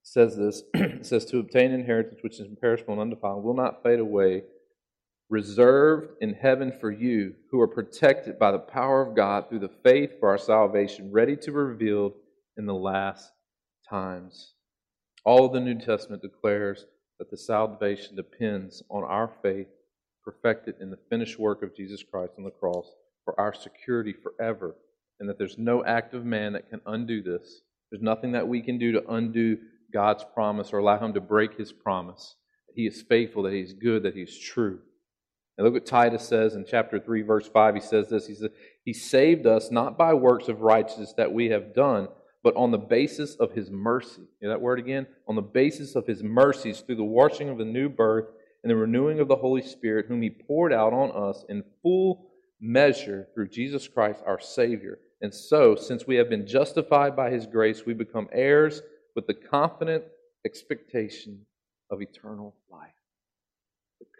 says 0.02 0.36
this 0.36 0.62
it 0.74 1.06
says, 1.06 1.24
To 1.26 1.38
obtain 1.38 1.72
inheritance 1.72 2.20
which 2.22 2.40
is 2.40 2.46
imperishable 2.46 2.94
and 2.94 3.02
undefiled, 3.02 3.44
will 3.44 3.54
not 3.54 3.82
fade 3.82 4.00
away, 4.00 4.44
reserved 5.32 6.10
in 6.20 6.34
heaven 6.34 6.70
for 6.78 6.90
you, 6.90 7.34
who 7.50 7.58
are 7.58 7.66
protected 7.66 8.38
by 8.38 8.52
the 8.52 8.58
power 8.58 9.00
of 9.00 9.16
God 9.16 9.48
through 9.48 9.60
the 9.60 9.70
faith 9.82 10.20
for 10.20 10.28
our 10.28 10.36
salvation, 10.36 11.10
ready 11.10 11.36
to 11.36 11.50
be 11.50 11.56
revealed 11.56 12.12
in 12.58 12.66
the 12.66 12.74
last 12.74 13.32
times. 13.88 14.52
All 15.24 15.46
of 15.46 15.54
the 15.54 15.60
New 15.60 15.78
Testament 15.78 16.20
declares 16.20 16.84
that 17.18 17.30
the 17.30 17.38
salvation 17.38 18.14
depends 18.14 18.82
on 18.90 19.04
our 19.04 19.32
faith 19.42 19.68
perfected 20.22 20.74
in 20.82 20.90
the 20.90 20.98
finished 21.08 21.38
work 21.38 21.62
of 21.62 21.74
Jesus 21.74 22.02
Christ 22.02 22.34
on 22.36 22.44
the 22.44 22.50
cross 22.50 22.92
for 23.24 23.38
our 23.40 23.54
security 23.54 24.12
forever, 24.12 24.76
and 25.18 25.26
that 25.30 25.38
there's 25.38 25.56
no 25.56 25.82
act 25.82 26.12
of 26.12 26.26
man 26.26 26.52
that 26.52 26.68
can 26.68 26.82
undo 26.84 27.22
this. 27.22 27.62
There's 27.90 28.02
nothing 28.02 28.32
that 28.32 28.46
we 28.46 28.60
can 28.60 28.76
do 28.76 28.92
to 28.92 29.08
undo 29.08 29.56
God's 29.94 30.26
promise 30.34 30.74
or 30.74 30.78
allow 30.78 30.98
Him 30.98 31.14
to 31.14 31.22
break 31.22 31.56
His 31.56 31.72
promise. 31.72 32.36
He 32.74 32.86
is 32.86 33.00
faithful, 33.00 33.44
that 33.44 33.54
He's 33.54 33.72
good, 33.72 34.02
that 34.02 34.14
He's 34.14 34.38
true. 34.38 34.80
And 35.56 35.64
look 35.64 35.74
what 35.74 35.86
Titus 35.86 36.26
says 36.26 36.54
in 36.54 36.64
chapter 36.64 36.98
3, 36.98 37.22
verse 37.22 37.46
5. 37.46 37.74
He 37.74 37.80
says 37.80 38.08
this 38.08 38.26
He 38.26 38.34
says, 38.34 38.50
He 38.84 38.92
saved 38.92 39.46
us 39.46 39.70
not 39.70 39.98
by 39.98 40.14
works 40.14 40.48
of 40.48 40.62
righteousness 40.62 41.12
that 41.16 41.32
we 41.32 41.50
have 41.50 41.74
done, 41.74 42.08
but 42.42 42.56
on 42.56 42.70
the 42.70 42.78
basis 42.78 43.34
of 43.36 43.52
His 43.52 43.70
mercy. 43.70 44.22
Hear 44.40 44.48
that 44.48 44.60
word 44.60 44.78
again? 44.78 45.06
On 45.28 45.36
the 45.36 45.42
basis 45.42 45.94
of 45.94 46.06
His 46.06 46.22
mercies 46.22 46.80
through 46.80 46.96
the 46.96 47.04
washing 47.04 47.48
of 47.48 47.58
the 47.58 47.64
new 47.64 47.88
birth 47.88 48.26
and 48.62 48.70
the 48.70 48.76
renewing 48.76 49.20
of 49.20 49.28
the 49.28 49.36
Holy 49.36 49.62
Spirit, 49.62 50.06
whom 50.06 50.22
He 50.22 50.30
poured 50.30 50.72
out 50.72 50.92
on 50.92 51.10
us 51.10 51.44
in 51.48 51.64
full 51.82 52.30
measure 52.60 53.28
through 53.34 53.48
Jesus 53.48 53.86
Christ 53.88 54.22
our 54.26 54.40
Savior. 54.40 55.00
And 55.20 55.34
so, 55.34 55.76
since 55.76 56.06
we 56.06 56.16
have 56.16 56.30
been 56.30 56.46
justified 56.46 57.14
by 57.14 57.30
His 57.30 57.46
grace, 57.46 57.84
we 57.84 57.92
become 57.92 58.28
heirs 58.32 58.80
with 59.14 59.26
the 59.26 59.34
confident 59.34 60.04
expectation 60.46 61.44
of 61.90 62.00
eternal 62.00 62.56
life 62.70 63.01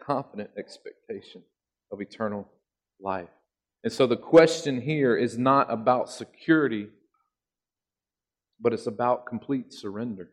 confident 0.03 0.49
expectation 0.57 1.41
of 1.91 2.01
eternal 2.01 2.47
life. 2.99 3.29
And 3.83 3.91
so 3.91 4.07
the 4.07 4.17
question 4.17 4.81
here 4.81 5.15
is 5.15 5.37
not 5.37 5.71
about 5.71 6.09
security, 6.09 6.87
but 8.59 8.73
it's 8.73 8.87
about 8.87 9.25
complete 9.25 9.73
surrender. 9.73 10.29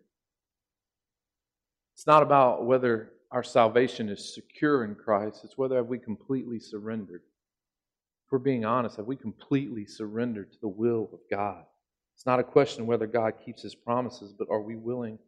It's 1.94 2.06
not 2.06 2.22
about 2.22 2.64
whether 2.64 3.10
our 3.32 3.42
salvation 3.42 4.08
is 4.08 4.34
secure 4.34 4.84
in 4.84 4.94
Christ, 4.94 5.44
it's 5.44 5.58
whether 5.58 5.76
have 5.76 5.86
we 5.86 5.98
completely 5.98 6.58
surrendered. 6.58 7.22
If 8.26 8.32
we're 8.32 8.38
being 8.38 8.64
honest, 8.64 8.96
have 8.96 9.06
we 9.06 9.16
completely 9.16 9.84
surrendered 9.84 10.52
to 10.52 10.60
the 10.60 10.68
will 10.68 11.10
of 11.12 11.20
God? 11.30 11.64
It's 12.16 12.26
not 12.26 12.40
a 12.40 12.44
question 12.44 12.86
whether 12.86 13.06
God 13.06 13.34
keeps 13.44 13.62
his 13.62 13.74
promises, 13.74 14.32
but 14.32 14.48
are 14.50 14.60
we 14.60 14.76
willing 14.76 15.18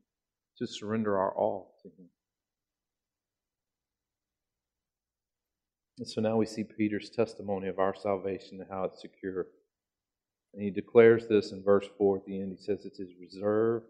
to 0.59 0.67
surrender 0.67 1.19
our 1.19 1.33
all 1.35 1.75
to 1.83 1.89
him? 1.89 2.09
And 6.03 6.11
so 6.11 6.21
now 6.21 6.37
we 6.37 6.47
see 6.47 6.65
Peter's 6.65 7.11
testimony 7.11 7.69
of 7.69 7.79
our 7.79 7.95
salvation 7.95 8.61
and 8.61 8.69
how 8.69 8.83
it's 8.83 9.01
secure. 9.01 9.47
And 10.53 10.61
he 10.61 10.69
declares 10.69 11.29
this 11.29 11.53
in 11.53 11.63
verse 11.63 11.87
4 11.97 12.17
at 12.17 12.27
the 12.27 12.41
end. 12.41 12.57
He 12.59 12.61
says 12.61 12.85
it 12.85 12.99
is 12.99 13.13
reserved 13.21 13.87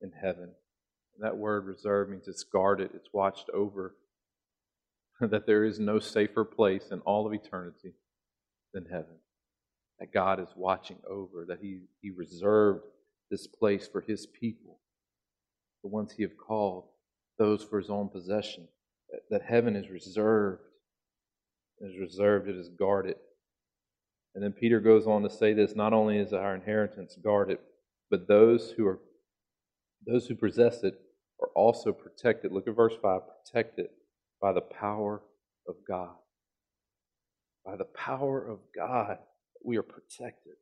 in 0.00 0.10
heaven. 0.10 0.44
And 0.44 1.20
that 1.20 1.36
word 1.36 1.66
reserved 1.66 2.12
means 2.12 2.28
it's 2.28 2.44
guarded, 2.44 2.92
it's 2.94 3.12
watched 3.12 3.50
over, 3.52 3.94
that 5.20 5.46
there 5.46 5.66
is 5.66 5.78
no 5.78 5.98
safer 5.98 6.46
place 6.46 6.86
in 6.92 7.00
all 7.00 7.26
of 7.26 7.34
eternity 7.34 7.92
than 8.72 8.86
heaven. 8.86 9.18
That 9.98 10.14
God 10.14 10.40
is 10.40 10.54
watching 10.56 11.00
over, 11.06 11.44
that 11.46 11.60
he, 11.60 11.80
he 12.00 12.08
reserved 12.08 12.84
this 13.30 13.46
place 13.46 13.86
for 13.86 14.00
his 14.00 14.24
people, 14.24 14.78
the 15.82 15.90
ones 15.90 16.12
he 16.12 16.22
have 16.22 16.38
called, 16.38 16.84
those 17.38 17.62
for 17.62 17.78
his 17.78 17.90
own 17.90 18.08
possession, 18.08 18.66
that, 19.10 19.20
that 19.28 19.42
heaven 19.42 19.76
is 19.76 19.90
reserved 19.90 20.62
is 21.80 21.98
reserved, 21.98 22.48
it 22.48 22.56
is 22.56 22.68
guarded. 22.68 23.16
And 24.34 24.44
then 24.44 24.52
Peter 24.52 24.80
goes 24.80 25.06
on 25.06 25.22
to 25.22 25.30
say 25.30 25.52
this 25.54 25.74
not 25.74 25.92
only 25.92 26.18
is 26.18 26.32
our 26.32 26.54
inheritance 26.54 27.16
guarded, 27.22 27.58
but 28.10 28.28
those 28.28 28.72
who 28.76 28.86
are 28.86 29.00
those 30.06 30.26
who 30.26 30.34
possess 30.34 30.82
it 30.82 30.94
are 31.40 31.50
also 31.54 31.92
protected. 31.92 32.52
Look 32.52 32.68
at 32.68 32.76
verse 32.76 32.94
5 33.02 33.20
protected 33.44 33.88
by 34.40 34.52
the 34.52 34.60
power 34.60 35.22
of 35.68 35.74
God. 35.86 36.14
By 37.64 37.76
the 37.76 37.84
power 37.84 38.42
of 38.42 38.60
God, 38.74 39.18
we 39.62 39.76
are 39.76 39.82
protected. 39.82 40.54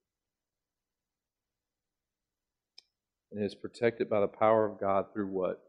And 3.30 3.42
it 3.42 3.46
is 3.46 3.54
protected 3.54 4.10
by 4.10 4.20
the 4.20 4.26
power 4.26 4.66
of 4.66 4.80
God 4.80 5.12
through 5.12 5.28
what? 5.28 5.62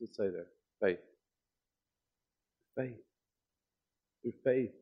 Does 0.00 0.10
it 0.10 0.14
say 0.14 0.30
there? 0.30 0.46
Faith. 0.80 1.00
Faith 2.76 3.07
through 4.22 4.34
faith. 4.44 4.72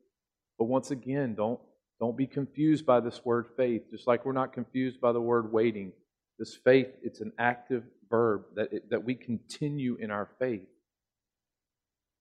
But 0.57 0.65
once 0.65 0.91
again, 0.91 1.35
don't, 1.35 1.59
don't 1.99 2.17
be 2.17 2.27
confused 2.27 2.85
by 2.85 2.99
this 2.99 3.23
word 3.23 3.47
faith, 3.55 3.89
just 3.91 4.07
like 4.07 4.25
we're 4.25 4.33
not 4.33 4.53
confused 4.53 5.01
by 5.01 5.11
the 5.11 5.21
word 5.21 5.51
waiting. 5.51 5.91
This 6.39 6.55
faith, 6.55 6.89
it's 7.01 7.21
an 7.21 7.33
active 7.39 7.83
verb 8.09 8.43
that, 8.55 8.71
it, 8.71 8.89
that 8.89 9.03
we 9.03 9.15
continue 9.15 9.95
in 9.99 10.11
our 10.11 10.29
faith. 10.39 10.67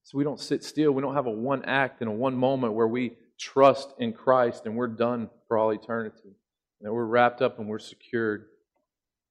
So 0.05 0.17
we 0.19 0.25
don't 0.25 0.41
sit 0.41 0.63
still. 0.63 0.93
We 0.93 1.03
don't 1.03 1.15
have 1.15 1.27
a 1.27 1.31
one 1.31 1.65
act 1.65 2.01
and 2.01 2.09
a 2.09 2.13
one 2.13 2.37
moment 2.37 2.75
where 2.75 2.87
we 2.87 3.17
trust 3.39 3.93
in 3.99 4.13
Christ 4.13 4.65
and 4.65 4.77
we're 4.77 4.87
done 4.87 5.29
for 5.49 5.59
all 5.59 5.71
eternity. 5.71 6.37
And 6.81 6.87
that 6.87 6.93
we're 6.93 7.05
wrapped 7.05 7.43
up 7.43 7.59
and 7.59 7.69
we're 7.69 7.79
secured. 7.79 8.47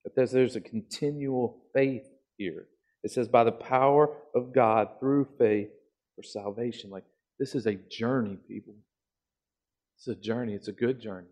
But 0.04 0.16
there's, 0.16 0.32
there's 0.32 0.56
a 0.56 0.62
continual 0.62 1.64
faith 1.74 2.08
here. 2.38 2.68
It 3.04 3.12
says, 3.12 3.28
by 3.28 3.44
the 3.44 3.52
power 3.52 4.10
of 4.36 4.54
God 4.54 5.00
through 5.00 5.28
faith 5.38 5.70
for 6.16 6.24
salvation. 6.24 6.90
Like 6.90 7.06
this 7.40 7.56
is 7.56 7.66
a 7.66 7.76
journey, 7.76 8.38
people. 8.48 8.76
It's 9.98 10.08
a 10.08 10.16
journey. 10.16 10.54
It's 10.54 10.68
a 10.68 10.74
good 10.74 11.00
journey. 11.00 11.28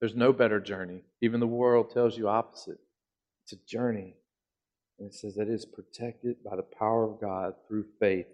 There's 0.00 0.14
no 0.14 0.32
better 0.32 0.60
journey. 0.60 1.02
Even 1.22 1.40
the 1.40 1.46
world 1.46 1.90
tells 1.90 2.16
you 2.16 2.28
opposite. 2.28 2.78
It's 3.44 3.52
a 3.52 3.66
journey. 3.66 4.14
And 4.98 5.08
it 5.08 5.14
says 5.14 5.34
that 5.34 5.48
it 5.48 5.54
is 5.54 5.64
protected 5.64 6.36
by 6.44 6.56
the 6.56 6.62
power 6.62 7.04
of 7.04 7.20
God 7.20 7.54
through 7.66 7.86
faith. 7.98 8.26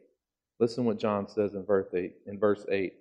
Listen 0.58 0.84
what 0.84 0.98
John 0.98 1.28
says 1.28 1.54
in 1.54 1.64
verse 1.64 1.88
8. 1.94 2.12
In 2.26 2.38
verse 2.38 2.64
8. 2.70 2.92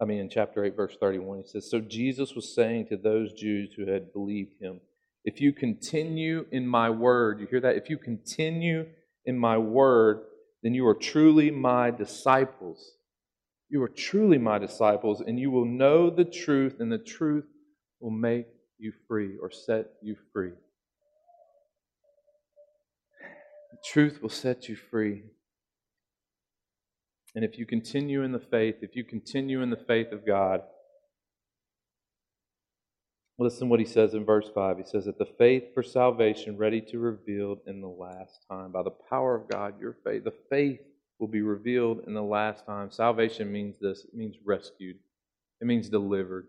I 0.00 0.04
mean 0.04 0.18
in 0.18 0.28
chapter 0.28 0.64
8, 0.64 0.74
verse 0.74 0.96
31. 0.98 1.38
He 1.38 1.48
says, 1.48 1.70
So 1.70 1.80
Jesus 1.80 2.34
was 2.34 2.54
saying 2.54 2.86
to 2.88 2.96
those 2.96 3.32
Jews 3.32 3.74
who 3.74 3.86
had 3.86 4.12
believed 4.12 4.60
him, 4.60 4.80
If 5.24 5.40
you 5.40 5.52
continue 5.52 6.46
in 6.50 6.66
my 6.66 6.90
word, 6.90 7.38
you 7.38 7.46
hear 7.46 7.60
that? 7.60 7.76
If 7.76 7.88
you 7.88 7.98
continue 7.98 8.86
in 9.24 9.38
my 9.38 9.58
word, 9.58 10.22
then 10.62 10.74
you 10.74 10.86
are 10.86 10.94
truly 10.94 11.50
my 11.50 11.90
disciples. 11.90 12.92
You 13.68 13.82
are 13.82 13.88
truly 13.88 14.38
my 14.38 14.58
disciples, 14.58 15.20
and 15.20 15.38
you 15.38 15.50
will 15.50 15.64
know 15.64 16.10
the 16.10 16.24
truth, 16.24 16.76
and 16.78 16.92
the 16.92 16.98
truth 16.98 17.46
will 18.00 18.10
make 18.10 18.46
you 18.78 18.92
free 19.08 19.36
or 19.40 19.50
set 19.50 19.86
you 20.02 20.16
free. 20.32 20.52
The 23.70 23.78
truth 23.84 24.20
will 24.22 24.28
set 24.28 24.68
you 24.68 24.76
free. 24.76 25.22
And 27.34 27.44
if 27.44 27.58
you 27.58 27.64
continue 27.64 28.22
in 28.22 28.32
the 28.32 28.38
faith, 28.38 28.76
if 28.82 28.94
you 28.94 29.04
continue 29.04 29.62
in 29.62 29.70
the 29.70 29.84
faith 29.88 30.12
of 30.12 30.26
God, 30.26 30.60
Listen 33.42 33.68
what 33.68 33.80
he 33.80 33.86
says 33.86 34.14
in 34.14 34.24
verse 34.24 34.48
5. 34.54 34.78
He 34.78 34.84
says 34.84 35.06
that 35.06 35.18
the 35.18 35.26
faith 35.36 35.74
for 35.74 35.82
salvation 35.82 36.56
ready 36.56 36.80
to 36.80 37.00
revealed 37.00 37.58
in 37.66 37.80
the 37.80 37.88
last 37.88 38.46
time. 38.48 38.70
By 38.70 38.84
the 38.84 38.94
power 39.10 39.34
of 39.34 39.48
God, 39.48 39.80
your 39.80 39.96
faith, 40.04 40.22
the 40.22 40.34
faith 40.48 40.78
will 41.18 41.26
be 41.26 41.42
revealed 41.42 42.04
in 42.06 42.14
the 42.14 42.22
last 42.22 42.64
time. 42.66 42.92
Salvation 42.92 43.50
means 43.50 43.80
this 43.80 44.04
it 44.04 44.14
means 44.14 44.36
rescued, 44.44 44.96
it 45.60 45.66
means 45.66 45.88
delivered. 45.88 46.46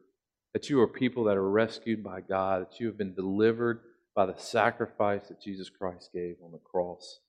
That 0.53 0.69
you 0.69 0.79
are 0.81 0.87
people 0.87 1.23
that 1.23 1.35
are 1.35 1.49
rescued 1.49 2.03
by 2.03 2.21
God, 2.21 2.61
that 2.61 2.79
you 2.79 2.85
have 2.85 2.97
been 2.97 3.15
delivered 3.15 3.79
by 4.15 4.27
the 4.27 4.37
sacrifice 4.37 5.29
that 5.29 5.41
Jesus 5.41 5.71
Christ 5.71 6.11
gave 6.13 6.35
on 6.45 6.51
the 6.51 6.59
cross, 6.59 7.21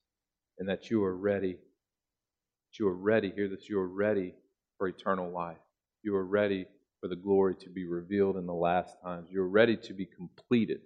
and 0.59 0.69
that 0.69 0.91
you 0.91 1.03
are 1.03 1.17
ready. 1.17 1.53
That 1.53 2.77
you 2.77 2.87
are 2.87 2.95
ready. 2.95 3.31
Hear 3.35 3.47
this 3.47 3.67
you 3.67 3.79
are 3.79 3.87
ready 3.87 4.35
for 4.77 4.87
eternal 4.87 5.31
life. 5.31 5.57
You 6.03 6.15
are 6.15 6.25
ready 6.25 6.67
for 7.05 7.09
the 7.09 7.15
glory 7.15 7.53
to 7.53 7.69
be 7.69 7.85
revealed 7.85 8.35
in 8.35 8.47
the 8.47 8.53
last 8.53 8.99
times. 9.03 9.29
You're 9.29 9.47
ready 9.47 9.77
to 9.77 9.93
be 9.93 10.07
completed. 10.07 10.79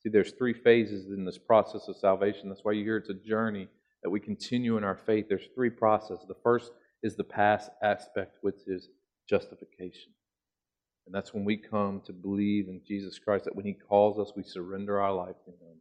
See, 0.00 0.10
there's 0.10 0.30
three 0.30 0.52
phases 0.52 1.06
in 1.06 1.24
this 1.24 1.38
process 1.38 1.88
of 1.88 1.96
salvation. 1.96 2.48
That's 2.48 2.62
why 2.62 2.70
you 2.70 2.84
hear 2.84 2.98
it's 2.98 3.08
a 3.08 3.14
journey 3.14 3.66
that 4.04 4.10
we 4.10 4.20
continue 4.20 4.76
in 4.76 4.84
our 4.84 4.94
faith. 4.94 5.26
There's 5.28 5.48
three 5.56 5.70
processes. 5.70 6.24
The 6.28 6.36
first 6.44 6.70
is 7.02 7.16
the 7.16 7.24
past 7.24 7.70
aspect, 7.82 8.36
which 8.42 8.60
is 8.68 8.90
justification. 9.28 10.12
And 11.04 11.12
that's 11.12 11.34
when 11.34 11.44
we 11.44 11.56
come 11.56 12.00
to 12.06 12.12
believe 12.12 12.68
in 12.68 12.80
Jesus 12.86 13.18
Christ, 13.18 13.46
that 13.46 13.56
when 13.56 13.66
He 13.66 13.74
calls 13.74 14.20
us, 14.20 14.36
we 14.36 14.44
surrender 14.44 15.00
our 15.00 15.12
life 15.12 15.42
to 15.46 15.50
Him. 15.50 15.78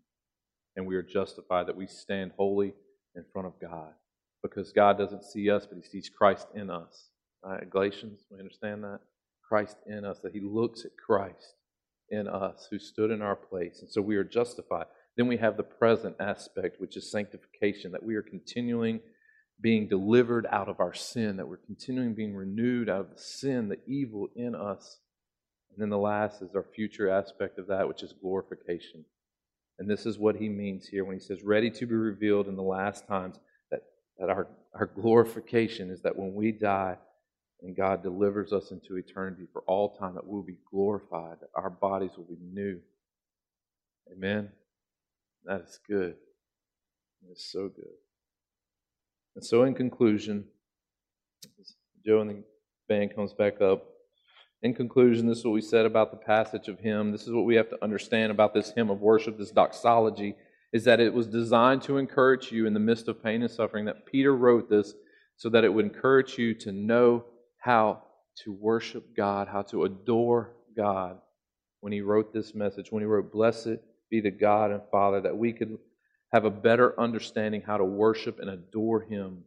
And 0.77 0.87
we 0.87 0.95
are 0.95 1.03
justified, 1.03 1.67
that 1.67 1.77
we 1.77 1.85
stand 1.85 2.31
holy 2.37 2.73
in 3.15 3.23
front 3.31 3.45
of 3.45 3.53
God. 3.61 3.93
Because 4.41 4.71
God 4.71 4.97
doesn't 4.97 5.23
see 5.23 5.51
us, 5.51 5.67
but 5.67 5.77
He 5.77 5.87
sees 5.87 6.09
Christ 6.09 6.47
in 6.55 6.71
us. 6.71 7.11
Right? 7.43 7.69
Galatians, 7.69 8.21
we 8.31 8.39
understand 8.39 8.83
that? 8.83 9.01
Christ 9.47 9.77
in 9.85 10.05
us, 10.05 10.19
that 10.23 10.33
He 10.33 10.41
looks 10.41 10.85
at 10.85 10.91
Christ 10.97 11.55
in 12.09 12.27
us 12.27 12.67
who 12.69 12.79
stood 12.79 13.11
in 13.11 13.21
our 13.21 13.35
place. 13.35 13.79
And 13.81 13.89
so 13.89 14.01
we 14.01 14.15
are 14.15 14.23
justified. 14.23 14.85
Then 15.17 15.27
we 15.27 15.37
have 15.37 15.57
the 15.57 15.63
present 15.63 16.15
aspect, 16.19 16.79
which 16.79 16.97
is 16.97 17.09
sanctification, 17.09 17.91
that 17.91 18.03
we 18.03 18.15
are 18.15 18.21
continuing 18.21 18.99
being 19.61 19.87
delivered 19.87 20.45
out 20.51 20.67
of 20.67 20.79
our 20.79 20.93
sin, 20.93 21.37
that 21.37 21.47
we're 21.47 21.57
continuing 21.57 22.13
being 22.13 22.35
renewed 22.35 22.89
out 22.89 23.01
of 23.01 23.09
the 23.11 23.21
sin, 23.21 23.69
the 23.69 23.79
evil 23.87 24.27
in 24.35 24.53
us. 24.53 24.99
And 25.71 25.81
then 25.81 25.89
the 25.89 25.97
last 25.97 26.41
is 26.41 26.55
our 26.55 26.65
future 26.75 27.09
aspect 27.09 27.57
of 27.57 27.67
that, 27.67 27.87
which 27.87 28.03
is 28.03 28.13
glorification. 28.21 29.05
And 29.79 29.89
this 29.89 30.05
is 30.05 30.17
what 30.17 30.35
he 30.35 30.49
means 30.49 30.87
here 30.87 31.05
when 31.05 31.15
he 31.15 31.23
says, 31.23 31.43
ready 31.43 31.69
to 31.71 31.85
be 31.85 31.95
revealed 31.95 32.47
in 32.47 32.55
the 32.55 32.61
last 32.63 33.07
times, 33.07 33.39
that, 33.71 33.81
that 34.19 34.29
our, 34.29 34.47
our 34.73 34.85
glorification 34.85 35.89
is 35.89 36.01
that 36.01 36.17
when 36.17 36.33
we 36.33 36.51
die 36.51 36.97
and 37.61 37.75
God 37.75 38.03
delivers 38.03 38.53
us 38.53 38.71
into 38.71 38.97
eternity 38.97 39.47
for 39.51 39.61
all 39.67 39.95
time, 39.95 40.15
that 40.15 40.25
we'll 40.25 40.43
be 40.43 40.57
glorified, 40.69 41.37
that 41.41 41.49
our 41.55 41.69
bodies 41.69 42.11
will 42.17 42.25
be 42.25 42.37
new. 42.41 42.79
Amen. 44.11 44.49
That 45.45 45.61
is 45.61 45.79
good. 45.87 46.15
It's 47.31 47.51
so 47.51 47.69
good. 47.69 47.85
And 49.35 49.43
so, 49.43 49.63
in 49.63 49.73
conclusion, 49.73 50.45
Joe 52.05 52.21
and 52.21 52.29
the 52.29 52.43
band 52.87 53.15
comes 53.15 53.33
back 53.33 53.61
up. 53.61 53.85
In 54.61 54.73
conclusion, 54.73 55.27
this 55.27 55.39
is 55.39 55.45
what 55.45 55.53
we 55.53 55.61
said 55.61 55.85
about 55.85 56.11
the 56.11 56.17
passage 56.17 56.67
of 56.67 56.79
hymn. 56.79 57.11
This 57.11 57.23
is 57.23 57.33
what 57.33 57.45
we 57.45 57.55
have 57.55 57.69
to 57.69 57.83
understand 57.83 58.31
about 58.31 58.53
this 58.53 58.71
hymn 58.71 58.89
of 58.89 59.01
worship, 59.01 59.37
this 59.37 59.51
doxology, 59.51 60.35
is 60.71 60.83
that 60.85 60.99
it 60.99 61.13
was 61.13 61.27
designed 61.27 61.81
to 61.83 61.97
encourage 61.97 62.51
you 62.51 62.65
in 62.65 62.73
the 62.73 62.79
midst 62.79 63.07
of 63.07 63.23
pain 63.23 63.41
and 63.41 63.51
suffering. 63.51 63.85
That 63.85 64.05
Peter 64.05 64.35
wrote 64.35 64.69
this 64.69 64.93
so 65.35 65.49
that 65.49 65.63
it 65.63 65.73
would 65.73 65.85
encourage 65.85 66.37
you 66.37 66.53
to 66.55 66.71
know 66.71 67.25
how 67.65 67.99
to 68.43 68.53
worship 68.53 69.15
God, 69.17 69.47
how 69.47 69.63
to 69.63 69.85
adore 69.85 70.51
God 70.77 71.17
when 71.81 71.91
he 71.91 72.01
wrote 72.01 72.31
this 72.31 72.53
message, 72.53 72.91
when 72.91 73.01
he 73.01 73.07
wrote, 73.07 73.31
Blessed 73.31 73.79
be 74.11 74.21
the 74.21 74.29
God 74.29 74.69
and 74.69 74.81
Father, 74.91 75.19
that 75.21 75.35
we 75.35 75.51
could 75.51 75.79
have 76.31 76.45
a 76.45 76.51
better 76.51 76.99
understanding 76.99 77.63
how 77.65 77.77
to 77.77 77.83
worship 77.83 78.37
and 78.39 78.51
adore 78.51 79.01
him. 79.01 79.45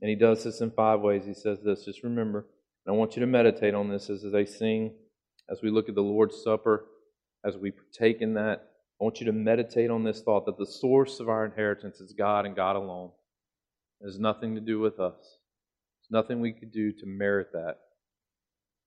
And 0.00 0.10
he 0.10 0.16
does 0.16 0.42
this 0.42 0.60
in 0.60 0.72
five 0.72 1.00
ways. 1.00 1.24
He 1.26 1.32
says 1.32 1.60
this, 1.64 1.84
just 1.84 2.02
remember, 2.02 2.44
and 2.84 2.94
I 2.94 2.98
want 2.98 3.14
you 3.14 3.20
to 3.20 3.26
meditate 3.26 3.74
on 3.74 3.88
this 3.88 4.10
as 4.10 4.24
they 4.32 4.44
sing, 4.44 4.92
as 5.48 5.60
we 5.62 5.70
look 5.70 5.88
at 5.88 5.94
the 5.94 6.02
Lord's 6.02 6.42
Supper, 6.42 6.86
as 7.44 7.56
we 7.56 7.70
partake 7.70 8.20
in 8.20 8.34
that. 8.34 8.68
I 9.00 9.04
want 9.04 9.20
you 9.20 9.26
to 9.26 9.32
meditate 9.32 9.90
on 9.90 10.02
this 10.02 10.22
thought 10.22 10.44
that 10.46 10.58
the 10.58 10.66
source 10.66 11.20
of 11.20 11.28
our 11.28 11.44
inheritance 11.44 12.00
is 12.00 12.12
God 12.12 12.46
and 12.46 12.56
God 12.56 12.74
alone. 12.74 13.12
It 14.00 14.06
has 14.06 14.18
nothing 14.18 14.56
to 14.56 14.60
do 14.60 14.80
with 14.80 14.98
us. 14.98 15.38
There's 16.10 16.22
nothing 16.22 16.40
we 16.40 16.52
could 16.52 16.72
do 16.72 16.92
to 16.92 17.06
merit 17.06 17.48
that. 17.52 17.78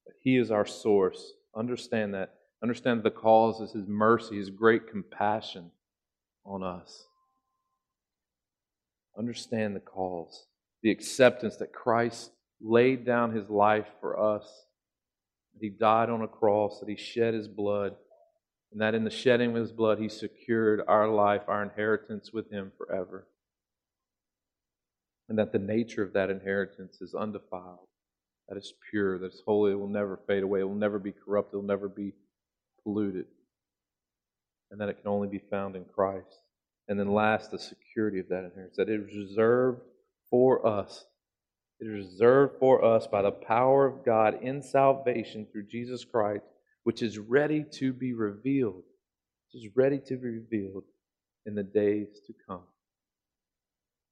But 0.05 0.15
He 0.21 0.37
is 0.37 0.51
our 0.51 0.65
source. 0.65 1.33
Understand 1.55 2.13
that. 2.13 2.35
Understand 2.61 3.03
the 3.03 3.11
cause 3.11 3.59
is 3.59 3.71
His 3.71 3.87
mercy, 3.87 4.37
His 4.37 4.49
great 4.49 4.89
compassion 4.89 5.71
on 6.45 6.63
us. 6.63 7.05
Understand 9.17 9.75
the 9.75 9.79
cause, 9.79 10.45
the 10.83 10.91
acceptance 10.91 11.57
that 11.57 11.73
Christ 11.73 12.31
laid 12.61 13.05
down 13.05 13.31
His 13.31 13.49
life 13.49 13.87
for 13.99 14.19
us, 14.19 14.45
that 15.53 15.63
He 15.63 15.69
died 15.69 16.09
on 16.09 16.21
a 16.21 16.27
cross, 16.27 16.79
that 16.79 16.89
He 16.89 16.95
shed 16.95 17.33
His 17.33 17.47
blood, 17.47 17.95
and 18.71 18.81
that 18.81 18.93
in 18.95 19.03
the 19.03 19.09
shedding 19.09 19.51
of 19.51 19.55
His 19.55 19.71
blood, 19.71 19.97
He 19.97 20.09
secured 20.09 20.81
our 20.87 21.09
life, 21.09 21.43
our 21.47 21.63
inheritance 21.63 22.31
with 22.31 22.51
Him 22.51 22.71
forever. 22.77 23.27
And 25.29 25.37
that 25.39 25.51
the 25.51 25.59
nature 25.59 26.03
of 26.03 26.13
that 26.13 26.29
inheritance 26.29 27.01
is 27.01 27.13
undefiled, 27.13 27.87
that 28.47 28.57
is 28.57 28.73
pure, 28.89 29.19
that 29.19 29.33
is 29.33 29.41
holy, 29.45 29.73
it 29.73 29.79
will 29.79 29.87
never 29.87 30.19
fade 30.25 30.43
away, 30.43 30.61
it 30.61 30.63
will 30.63 30.75
never 30.75 30.99
be 30.99 31.11
corrupt, 31.11 31.53
it 31.53 31.57
will 31.57 31.63
never 31.63 31.89
be 31.89 32.13
polluted, 32.83 33.25
and 34.71 34.79
that 34.79 34.87
it 34.87 34.99
can 35.01 35.09
only 35.09 35.27
be 35.27 35.41
found 35.49 35.75
in 35.75 35.83
Christ. 35.83 36.43
And 36.87 36.97
then 36.97 37.11
last, 37.11 37.51
the 37.51 37.59
security 37.59 38.19
of 38.19 38.29
that 38.29 38.45
inheritance, 38.45 38.77
that 38.77 38.89
it 38.89 39.01
is 39.01 39.15
reserved 39.15 39.81
for 40.29 40.65
us. 40.65 41.05
It 41.81 41.87
is 41.87 42.05
reserved 42.05 42.55
for 42.59 42.83
us 42.85 43.05
by 43.05 43.21
the 43.21 43.31
power 43.31 43.85
of 43.85 44.05
God 44.05 44.41
in 44.41 44.61
salvation 44.61 45.45
through 45.51 45.67
Jesus 45.67 46.05
Christ, 46.05 46.45
which 46.83 47.01
is 47.01 47.19
ready 47.19 47.65
to 47.73 47.91
be 47.91 48.13
revealed. 48.13 48.83
It 49.53 49.57
is 49.57 49.75
ready 49.75 49.99
to 50.07 50.15
be 50.15 50.29
revealed 50.29 50.85
in 51.45 51.53
the 51.53 51.63
days 51.63 52.07
to 52.27 52.33
come. 52.47 52.63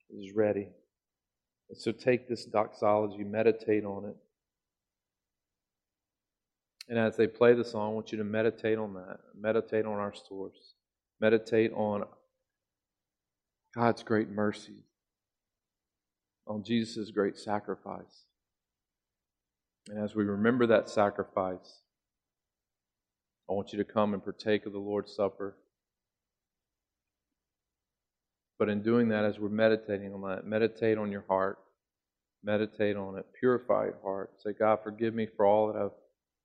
It 0.10 0.18
is 0.18 0.36
ready. 0.36 0.68
And 1.70 1.78
so 1.78 1.92
take 1.92 2.28
this 2.28 2.46
doxology, 2.46 3.24
meditate 3.24 3.86
on 3.86 4.06
it. 4.06 4.16
And 6.88 7.00
as 7.00 7.18
they 7.18 7.28
play 7.28 7.54
the 7.54 7.66
song, 7.66 7.92
I 7.92 7.94
want 7.94 8.12
you 8.12 8.20
to 8.20 8.24
meditate 8.24 8.78
on 8.78 8.94
that. 8.94 9.18
Meditate 9.40 9.86
on 9.86 9.94
our 9.94 10.14
source. 10.14 10.74
Meditate 11.20 11.72
on 11.74 12.04
God's 13.76 14.04
great 14.04 14.30
mercy, 14.30 14.84
on 16.48 16.64
Jesus' 16.64 17.12
great 17.12 17.38
sacrifice. 17.38 18.26
And 19.90 20.00
as 20.00 20.16
we 20.16 20.24
remember 20.24 20.66
that 20.68 20.90
sacrifice, 20.90 21.82
I 23.50 23.54
want 23.54 23.74
you 23.74 23.78
to 23.78 23.84
come 23.84 24.14
and 24.14 24.24
partake 24.24 24.66
of 24.66 24.72
the 24.72 24.80
Lord's 24.80 25.14
Supper. 25.14 25.58
But 28.58 28.70
in 28.70 28.82
doing 28.82 29.10
that, 29.10 29.26
as 29.26 29.40
we're 29.40 29.50
meditating 29.50 30.14
on 30.14 30.22
that, 30.30 30.46
meditate 30.46 30.98
on 30.98 31.12
your 31.12 31.26
heart. 31.28 31.60
Meditate 32.44 32.96
on 32.96 33.18
it. 33.18 33.26
Purify 33.40 33.86
your 33.86 34.00
heart. 34.04 34.32
Say, 34.44 34.54
God, 34.58 34.80
forgive 34.84 35.14
me 35.14 35.28
for 35.36 35.46
all 35.46 35.68
that 35.68 35.80
I've 35.80 35.92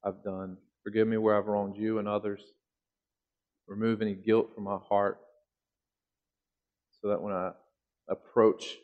I've 0.02 0.22
done. 0.24 0.56
Forgive 0.82 1.06
me 1.06 1.18
where 1.18 1.36
I've 1.36 1.46
wronged 1.46 1.76
you 1.76 1.98
and 1.98 2.08
others. 2.08 2.40
Remove 3.66 4.02
any 4.02 4.14
guilt 4.14 4.50
from 4.54 4.64
my 4.64 4.78
heart 4.88 5.18
so 7.00 7.08
that 7.08 7.20
when 7.20 7.32
I 7.32 7.52
approach 8.08 8.76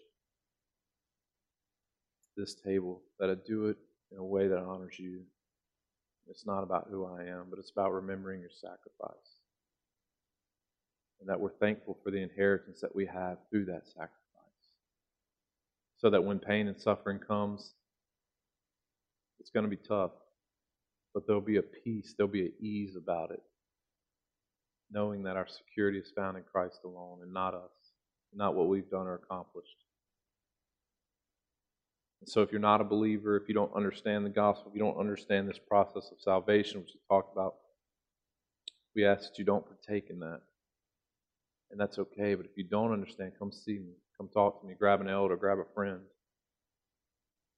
this 2.37 2.55
table, 2.55 3.03
that 3.19 3.31
I 3.31 3.35
do 3.47 3.67
it 3.67 3.77
in 4.13 4.19
a 4.19 4.25
way 4.25 4.47
that 4.47 4.59
honors 4.59 4.99
you. 4.99 5.23
It's 6.29 6.47
not 6.47 6.63
about 6.63 6.89
who 6.91 7.07
I 7.07 7.23
am, 7.23 7.47
but 7.49 7.59
it's 7.59 7.71
about 7.71 7.93
remembering 7.93 8.41
your 8.41 8.51
sacrifice. 8.51 9.41
And 11.21 11.29
that 11.29 11.41
we're 11.41 11.51
thankful 11.59 11.99
for 12.03 12.11
the 12.11 12.23
inheritance 12.23 12.81
that 12.81 12.95
we 12.95 13.07
have 13.07 13.39
through 13.51 13.67
that 13.67 13.87
sacrifice. 13.87 14.13
So 15.97 16.11
that 16.11 16.23
when 16.23 16.39
pain 16.39 16.69
and 16.69 16.79
suffering 16.79 17.19
comes, 17.19 17.73
it's 19.41 19.51
going 19.51 19.65
to 19.65 19.71
be 19.71 19.77
tough 19.77 20.13
but 21.17 21.27
there'll 21.27 21.41
be 21.41 21.57
a 21.57 21.63
peace, 21.63 22.13
there'll 22.15 22.31
be 22.31 22.45
an 22.45 22.53
ease 22.61 22.95
about 22.95 23.31
it, 23.31 23.43
knowing 24.91 25.23
that 25.23 25.35
our 25.35 25.47
security 25.47 25.99
is 25.99 26.13
found 26.15 26.37
in 26.37 26.43
Christ 26.43 26.81
alone 26.85 27.21
and 27.23 27.33
not 27.33 27.55
us, 27.55 27.95
not 28.35 28.55
what 28.55 28.69
we've 28.69 28.91
done 28.91 29.07
or 29.07 29.15
accomplished. 29.15 29.79
And 32.21 32.29
so, 32.29 32.43
if 32.43 32.53
you're 32.53 32.61
not 32.61 32.83
a 32.83 32.85
believer, 32.85 33.35
if 33.35 33.49
you 33.49 33.55
don't 33.55 33.75
understand 33.75 34.27
the 34.27 34.31
gospel, 34.31 34.71
if 34.71 34.75
you 34.77 34.85
don't 34.85 34.99
understand 34.99 35.49
this 35.49 35.59
process 35.59 36.11
of 36.13 36.21
salvation, 36.21 36.81
which 36.81 36.91
we 36.93 37.01
talked 37.09 37.33
about, 37.33 37.55
we 38.95 39.07
ask 39.07 39.31
that 39.31 39.39
you 39.39 39.47
don't 39.47 39.65
partake 39.65 40.11
in 40.11 40.19
that. 40.19 40.43
And 41.71 41.81
that's 41.81 41.99
okay, 41.99 42.35
but 42.35 42.47
if 42.47 42.57
you 42.57 42.65
don't 42.65 42.93
understand, 42.93 43.33
come 43.39 43.53
see 43.53 43.79
me. 43.79 43.95
Come 44.17 44.29
talk 44.29 44.61
to 44.61 44.67
me. 44.67 44.75
Grab 44.79 45.01
an 45.01 45.09
elder, 45.09 45.37
grab 45.37 45.59
a 45.59 45.75
friend. 45.75 46.01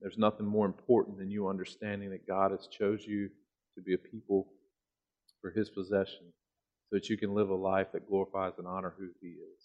There's 0.00 0.18
nothing 0.18 0.46
more 0.46 0.66
important 0.66 1.18
than 1.18 1.30
you 1.30 1.48
understanding 1.48 2.10
that 2.10 2.26
God 2.26 2.52
has 2.52 2.68
chose 2.68 3.04
you 3.04 3.28
to 3.74 3.82
be 3.82 3.94
a 3.94 3.98
people 3.98 4.48
for 5.40 5.50
his 5.50 5.70
possession 5.70 6.32
so 6.88 6.96
that 6.96 7.08
you 7.08 7.16
can 7.16 7.34
live 7.34 7.50
a 7.50 7.54
life 7.54 7.88
that 7.92 8.08
glorifies 8.08 8.54
and 8.58 8.66
honor 8.66 8.94
who 8.98 9.08
he 9.20 9.28
is. 9.28 9.57